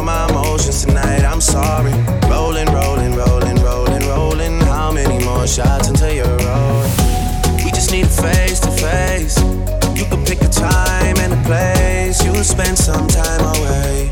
[1.41, 1.91] I'm sorry.
[2.29, 4.59] Rolling, rolling, rolling, rolling, rolling.
[4.61, 6.91] How many more shots until you're rolling?
[7.65, 9.41] We just need a face to face.
[9.97, 12.23] You can pick a time and a place.
[12.23, 14.11] You'll spend some time away.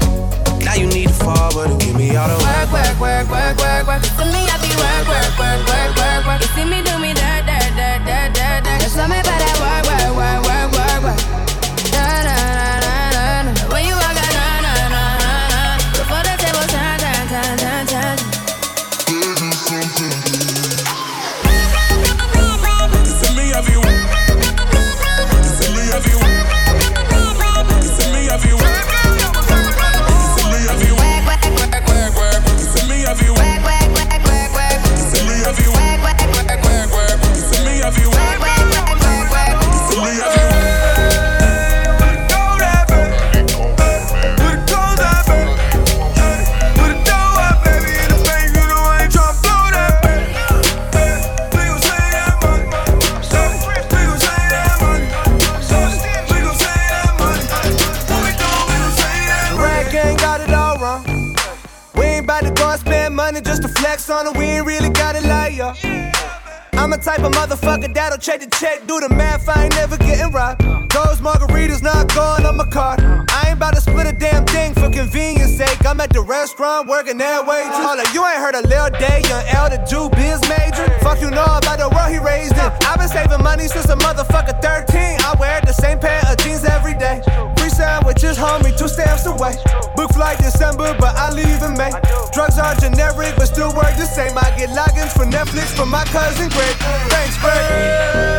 [0.65, 3.85] Now you need to forward and give me all the Work, work, work, work, work,
[3.85, 4.01] work.
[4.01, 6.88] To me, I be work, work, work, work, work, about
[63.89, 64.37] on it.
[64.37, 65.49] We ain't really gotta lie.
[66.73, 69.97] I'm a type of motherfucker that'll check the check, do the math, I ain't never
[69.97, 70.61] getting robbed.
[70.93, 72.99] Those margaritas not going on my card.
[73.01, 75.83] I ain't about to split a damn thing for convenience sake.
[75.87, 77.63] I'm at the restaurant working that way.
[77.65, 80.85] Hold up, you ain't heard a Lil Day, young L, the Jew biz major.
[81.01, 82.69] Fuck you know about the world he raised in.
[82.85, 85.17] I've been saving money since a motherfucker 13.
[85.25, 87.21] I wear the same pair of jeans every day.
[87.99, 89.55] Free sandwiches, homie, two stamps away.
[89.95, 91.91] Book flight December, but I leave in May.
[92.31, 94.38] Drugs are generic, but still work the same.
[94.38, 96.76] I get logins for Netflix from my cousin Greg.
[97.09, 98.38] Thanks, Greg.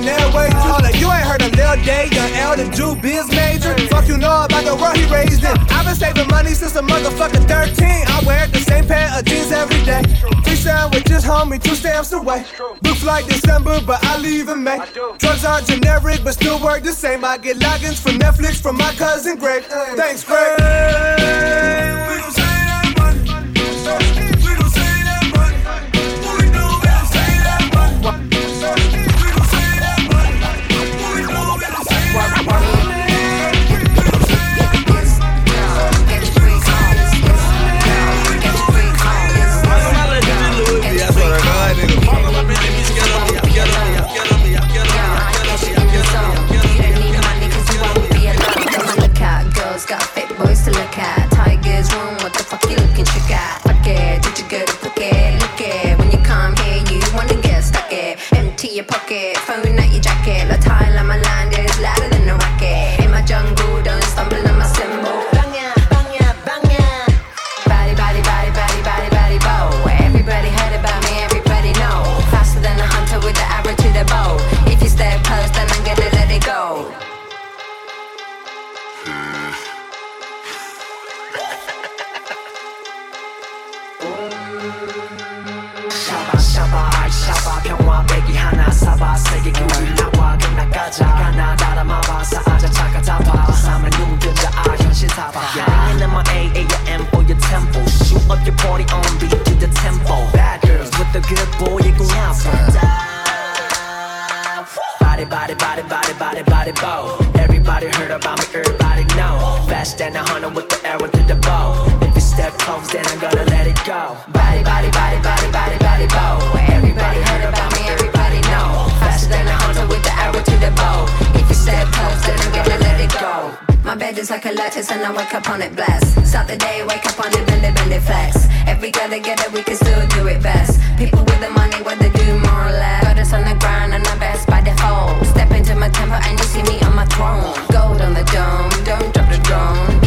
[0.00, 0.56] Restaurant that way too.
[0.56, 3.76] Hold you ain't heard a Lil Day, young L, the Jew biz major.
[3.88, 5.56] Fuck you know about the world he raised in.
[5.70, 8.04] I've been saving money since a motherfucker 13.
[8.06, 10.02] I wear the same pair of jeans every day.
[10.44, 12.44] Free sandwiches, homie, two stamps away.
[12.82, 14.78] Book flight December, but I leave in May.
[15.18, 17.24] Drugs are generic, but still work the same.
[17.24, 19.64] I get logins for Netflix from my cousin Greg.
[19.96, 22.05] Thanks, Greg.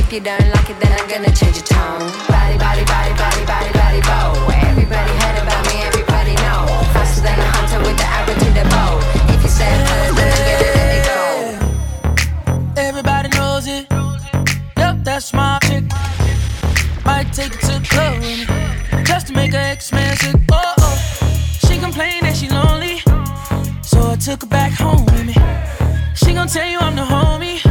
[0.09, 1.99] if you don't like it, then I'm gonna change your tone.
[2.25, 4.33] Body, body, body, body, body, body, bow.
[4.65, 6.65] Everybody heard about me, everybody know.
[6.93, 8.97] Faster than a hunter with the arrow to the bow.
[9.29, 12.81] If you say first, then I get it, let it go.
[12.81, 13.85] Everybody knows it.
[14.77, 15.83] Yep, that's my chick.
[17.05, 20.35] Might take it to the club just to make her ex-man sick.
[20.51, 20.97] Oh, oh,
[21.67, 22.97] she complained that she's lonely,
[23.83, 25.35] so I took her back home with me.
[26.15, 27.68] She gon' tell you I'm the homie.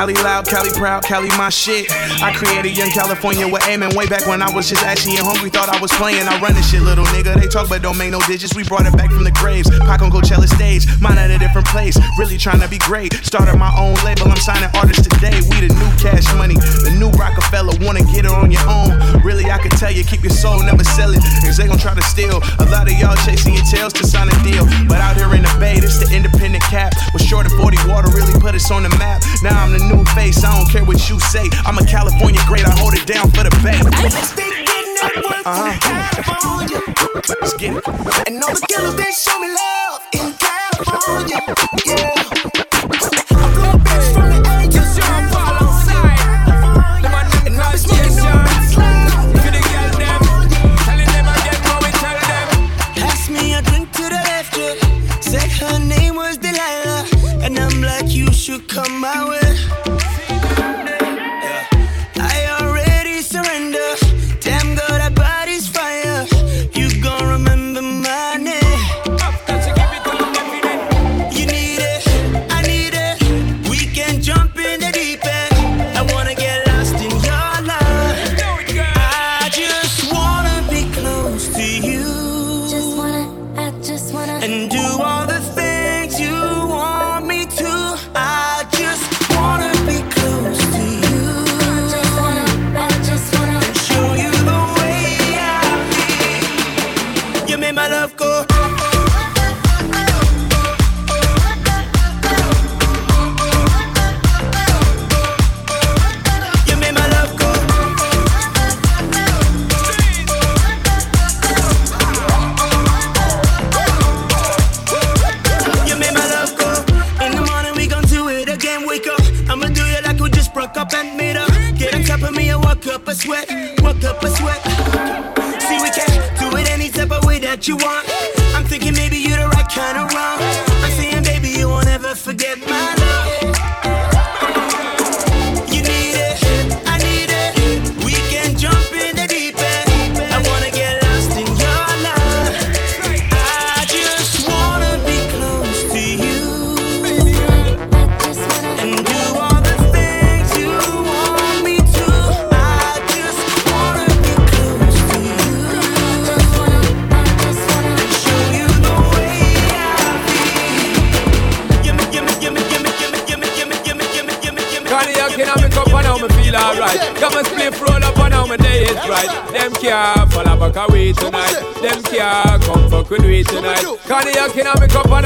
[0.00, 1.84] Cali loud, Cali proud, Cali my shit.
[2.24, 5.50] I created Young California with aiming way back when I was just ashy and hungry.
[5.52, 6.24] Thought I was playing.
[6.24, 7.36] I run this shit, little nigga.
[7.36, 8.56] They talk, but don't make no digits.
[8.56, 9.68] We brought it back from the graves.
[9.84, 12.00] Pac on Coachella stage, mine at a different place.
[12.16, 13.12] Really trying to be great.
[13.20, 14.32] Started my own label.
[14.32, 15.36] I'm signing artists today.
[15.52, 17.76] We the new cash money, the new Rockefeller.
[17.84, 18.96] Wanna get it on your own?
[19.20, 21.20] Really, I could tell you, keep your soul, never sell it.
[21.44, 22.40] Cause they gon' try to steal.
[22.56, 24.64] A lot of y'all chasing your tails to sign a deal.
[24.88, 26.96] But out here in the bay, this the independent cap.
[27.12, 29.20] Was short of 40 water, really put us on the map.
[29.44, 31.48] Now I'm the new face, I don't care what you say.
[31.64, 33.78] I'm a California great, I hold it down for the bay.
[35.80, 36.80] California.
[37.40, 37.86] Let's get it.
[38.28, 41.40] And all the killers, they show me love in California.
[41.86, 42.69] Yeah.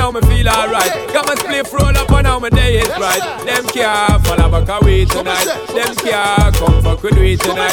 [0.04, 0.92] Now me feel alright.
[1.08, 3.24] Come and split roll up and now my day is right.
[3.46, 5.48] Them can't fall back away tonight.
[5.72, 7.72] Them can't come fuck with we tonight.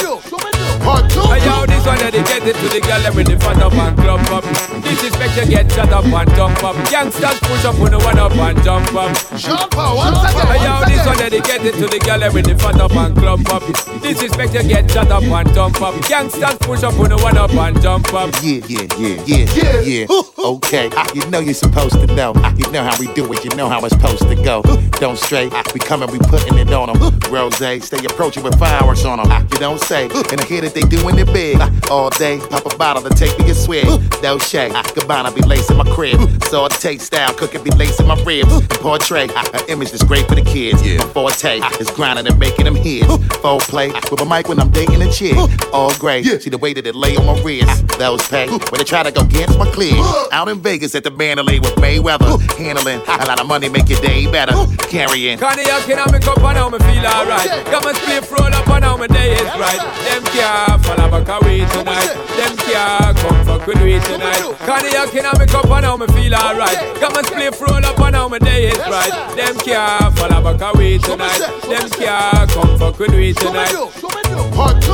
[0.82, 4.44] Hey, yo, this one dedicated to the girl with the fat up and clump up.
[4.82, 6.76] Disrespect you get shut up and jump up.
[6.92, 9.12] Youngsters push up on the one up and jump up.
[9.38, 12.80] Jump up, once again, Hey, yo, this one dedicated to the girl with the fat
[12.80, 13.64] up and clump up.
[14.02, 15.94] Disrespect you get shut up and jump up.
[16.10, 18.32] Youngsters push up on the one up and jump up.
[18.42, 19.82] Yeah, yeah, yeah, yeah, yeah.
[19.82, 20.22] yeah.
[20.38, 22.34] Okay, you know you're supposed to know.
[22.58, 23.44] You know how we do it.
[23.44, 24.62] You know how it's supposed to go.
[25.00, 25.50] Don't stray.
[25.74, 27.20] We coming, we putting it on them.
[27.32, 29.48] Rose, stay approaching with fireworks on them.
[29.52, 30.06] You don't say.
[30.06, 31.60] And I hear that they doing it big.
[31.90, 33.86] All day, pop a bottle to take me a swig.
[34.22, 34.72] No shade.
[34.72, 36.20] Gabbana be lacing my crib.
[36.46, 38.52] Saute style, cooking be lacing my ribs.
[38.82, 40.82] Portray an image that's great for the kids.
[40.82, 43.06] My forte is grinding and making them hits.
[43.38, 45.38] Full play with a mic when I'm dating a chick.
[45.72, 46.24] all gray.
[46.24, 47.88] See the way that it lay on my wrist.
[48.00, 49.94] Those pay when they try to go against my clear.
[50.32, 52.42] Out in Vegas at the Mandalay with Mayweather.
[52.58, 54.54] Handling a lot of money, make your day better.
[54.90, 55.38] Carrying.
[55.38, 57.50] Cognac in my cup and now me feel alright.
[57.70, 59.78] Got my split roll up and now my day is right.
[60.10, 62.14] Them can't follow back away tonight.
[62.34, 64.42] Them can't come fuck with me tonight.
[64.66, 67.00] Cognac in my cup and now me feel alright.
[67.00, 69.12] Got my split roll up and now my day is right.
[69.36, 71.40] Them can't follow back away tonight.
[71.68, 73.76] Them can't come fuck with me tonight.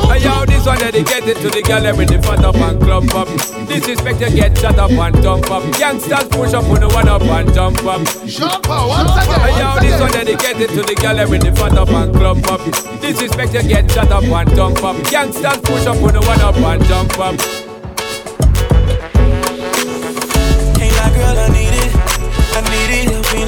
[0.08, 3.28] Hey yo, this one dedicated to the girl with the fat up and clump up.
[3.68, 5.62] Disrespect you get shut up and jump up.
[5.78, 8.00] Youngsters push up on the one up and jump up.
[8.08, 12.60] Hey yo, this one dedicated to the girl with the fat up and clump up.
[13.00, 14.96] Disrespect you get shut up and jump up.
[15.10, 17.34] Youngsters push up on the one up and jump up.
[20.80, 21.57] Ain't like girl,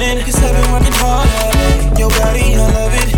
[0.01, 1.99] it, Cause I've been working hard.
[1.99, 3.09] Your body, I love it.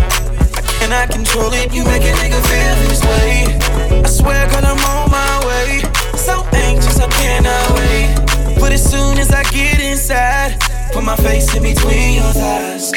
[0.54, 1.72] I cannot control it.
[1.72, 4.00] You make a nigga feel this way.
[4.02, 5.80] I swear, girl, I'm on my way.
[6.16, 8.60] So anxious, I cannot wait.
[8.60, 10.58] But as soon as I get inside,
[10.92, 12.92] put my face in between your thighs.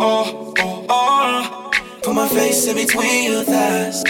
[0.00, 1.70] Oh, oh, oh.
[2.02, 4.02] Put my face in between your thighs.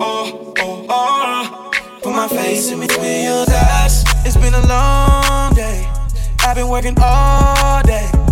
[0.00, 1.70] Oh, oh, oh.
[2.02, 4.04] Put my face in between your thighs.
[4.24, 5.86] It's been a long day.
[6.40, 8.23] I've been working all day.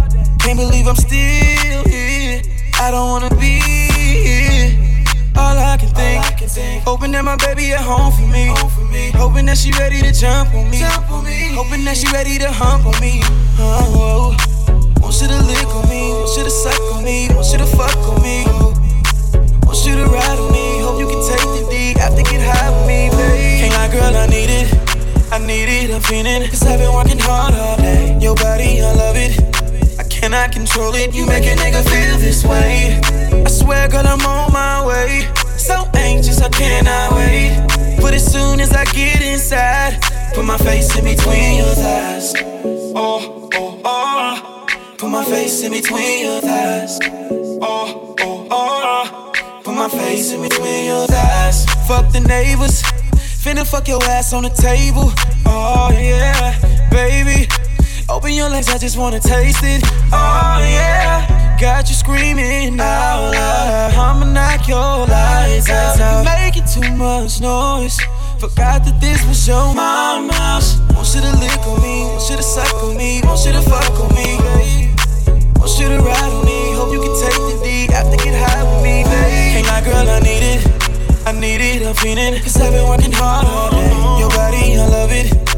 [0.42, 2.42] Can't believe I'm still here.
[2.74, 4.74] I don't wanna be here.
[5.36, 8.50] All I can think, hoping that my baby at home for me.
[9.14, 10.80] Hoping that she ready to jump on me.
[11.54, 13.20] Hoping that she ready to hump on me.
[13.58, 15.00] Oh, oh.
[15.00, 17.66] Want you to lick on me, want you to suck on me, want you to
[17.78, 18.42] fuck on me.
[19.62, 22.70] Want you to ride on me, hope you can take the D after get high
[22.74, 23.70] with me, babe.
[23.70, 24.68] Can't lie, girl, I need it.
[25.30, 28.18] I need it, I'm feeling Cause I've been working hard all day.
[28.20, 29.51] Your body, I love it.
[30.30, 31.12] I control it.
[31.14, 33.00] You make a nigga feel this way.
[33.44, 35.28] I swear, girl, I'm on my way.
[35.58, 37.98] So anxious, I cannot wait.
[38.00, 40.00] But as soon as I get inside,
[40.34, 42.34] put my face in between your thighs.
[42.94, 44.66] Oh, oh, oh.
[44.96, 46.98] Put my face in between your thighs.
[47.60, 49.32] Oh, oh, oh.
[49.64, 51.64] Put my face in between your thighs.
[51.88, 52.82] Fuck the neighbors.
[53.42, 55.12] Finna fuck your ass on the table.
[55.44, 56.58] Oh yeah,
[56.90, 57.51] baby.
[58.08, 59.82] Open your legs, I just wanna taste it.
[60.12, 63.94] Oh yeah, got you screaming out loud.
[63.94, 65.98] I'ma knock your lights out.
[65.98, 67.98] You making too much noise.
[68.38, 70.80] Forgot that this was your mama house.
[70.94, 73.62] Want you to lick on me, want you to suck on me, want you to
[73.62, 74.90] fuck on me.
[75.56, 78.64] Want you to ride on me, hope you can take the D after get high
[78.64, 79.56] with me, babe.
[79.58, 80.82] Ain't like girl, I need it.
[81.24, 84.86] I need it, I'm feeling Cause I've been working hard all day Your body, I
[84.88, 85.51] love it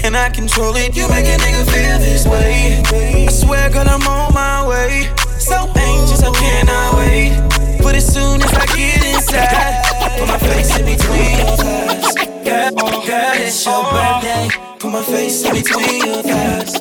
[0.00, 0.96] cannot control it?
[0.96, 2.80] You make a nigga feel this way.
[3.26, 5.10] I swear, girl, I'm on my way.
[5.38, 7.82] So anxious, how can I cannot wait?
[7.82, 9.84] But as soon as I get inside
[10.18, 12.14] Put my face in between your thighs.
[12.14, 13.92] Girl, girl, oh, it's your oh.
[13.92, 14.48] birthday.
[14.78, 16.74] Put my face in between your thighs.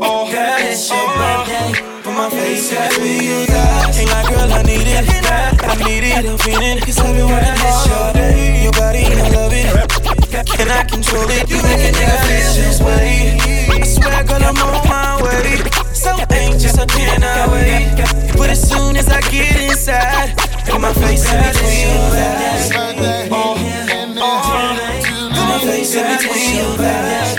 [0.00, 1.18] Oh, girl, it's your oh.
[1.18, 1.70] birthday.
[2.02, 3.58] Put my face in between your
[3.98, 5.06] Ain't like, girl, I need it.
[5.60, 8.62] I need it, I'm feeling Cause I've been working hard all day.
[8.62, 9.97] Your body, I love it
[10.30, 11.48] Can I control it?
[11.48, 13.38] You make a nigga feel this way.
[13.70, 15.56] I swear, girl, I'm on my way.
[15.94, 18.36] So anxious, I cannot wait.
[18.36, 20.36] But as soon as I get inside
[20.66, 21.88] Put my face in between.
[21.88, 22.70] Uh, Your thighs
[23.32, 23.56] Oh,
[24.20, 24.34] oh
[25.28, 26.56] Put my face in between.
[26.56, 27.38] Your thighs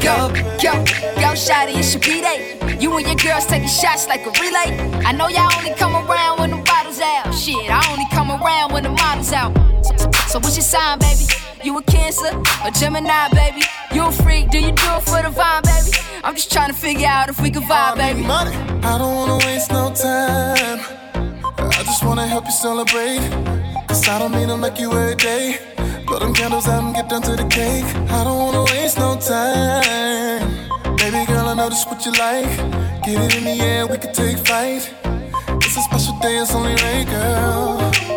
[0.00, 0.32] Yo,
[0.62, 0.72] yo,
[1.20, 2.67] yo, Shotty, it should be day.
[2.80, 4.70] You and your girls taking shots like a relay.
[5.04, 7.34] I know y'all only come around when the bottles out.
[7.34, 9.52] Shit, I only come around when the models out.
[9.84, 11.26] So, so, so what's your sign, baby?
[11.64, 12.32] You a Cancer
[12.64, 13.62] or Gemini, baby?
[13.92, 14.50] You a freak?
[14.50, 15.98] Do you do it for the vibe, baby?
[16.22, 18.22] I'm just trying to figure out if we can vibe, baby.
[18.22, 18.54] Money.
[18.84, 20.80] I don't wanna waste no time.
[21.58, 23.18] I just wanna help you celebrate.
[23.88, 25.58] Cause I don't mean to make you every day.
[26.06, 27.84] Blow them candles out and get down to the cake.
[28.12, 30.57] I don't wanna waste no time.
[31.10, 32.44] Baby girl, I know this what you like.
[33.02, 34.92] Get it in the air, we can take flight.
[35.64, 38.07] It's a special day, it's only right, girl.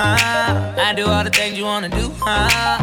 [0.00, 0.74] huh?
[0.78, 2.78] I do all the things you wanna do, huh?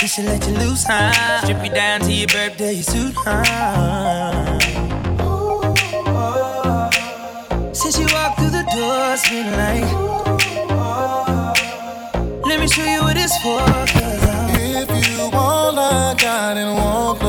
[0.00, 1.42] We should let you loose, huh?
[1.42, 4.58] Strip you down to your birthday suit, huh?
[7.72, 9.88] Since you walked through the door, it's been like,
[12.44, 13.60] let me show you what it's for.
[13.94, 15.30] Cause I'm if you
[16.56, 17.21] and walk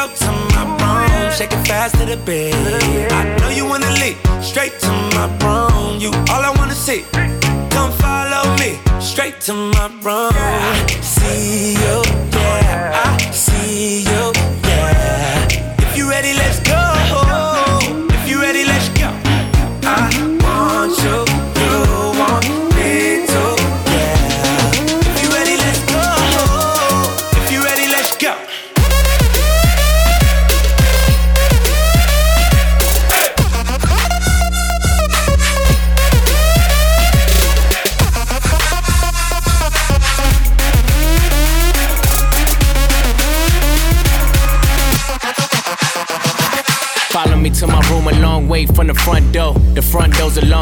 [0.00, 2.54] up to my room, shake it fast to the bed.
[3.12, 6.00] I know you wanna leap straight to my room.
[6.00, 7.04] You all I wanna see.
[7.74, 10.32] Come follow me straight to my room.
[11.02, 11.79] See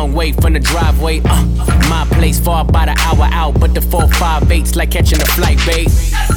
[0.08, 1.20] long way from the driveway.
[1.24, 1.44] Uh,
[1.88, 5.24] my place far by the hour out, but the four five eight's like catching a
[5.24, 5.88] flight, babe.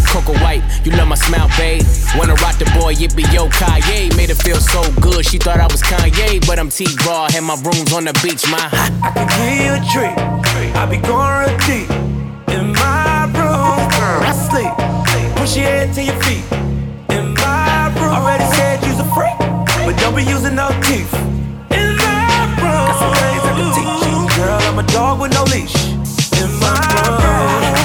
[0.07, 1.83] Coco White, you love my smile, babe.
[2.17, 4.15] Wanna rock the boy, it be yo Kanye.
[4.17, 7.43] Made her feel so good, she thought I was Kanye, but I'm T Raw, had
[7.43, 8.69] my rooms on the beach, my.
[9.03, 10.17] I can hear you a drink,
[10.75, 11.89] I be going real deep
[12.55, 13.87] in my room.
[14.23, 14.73] I sleep,
[15.37, 16.45] push your head to your feet
[17.15, 18.13] in my room.
[18.13, 19.37] Already said you's a freak,
[19.85, 21.30] but don't be using no teeth.
[24.81, 25.75] A dog with no leash.
[26.41, 27.80] In my world.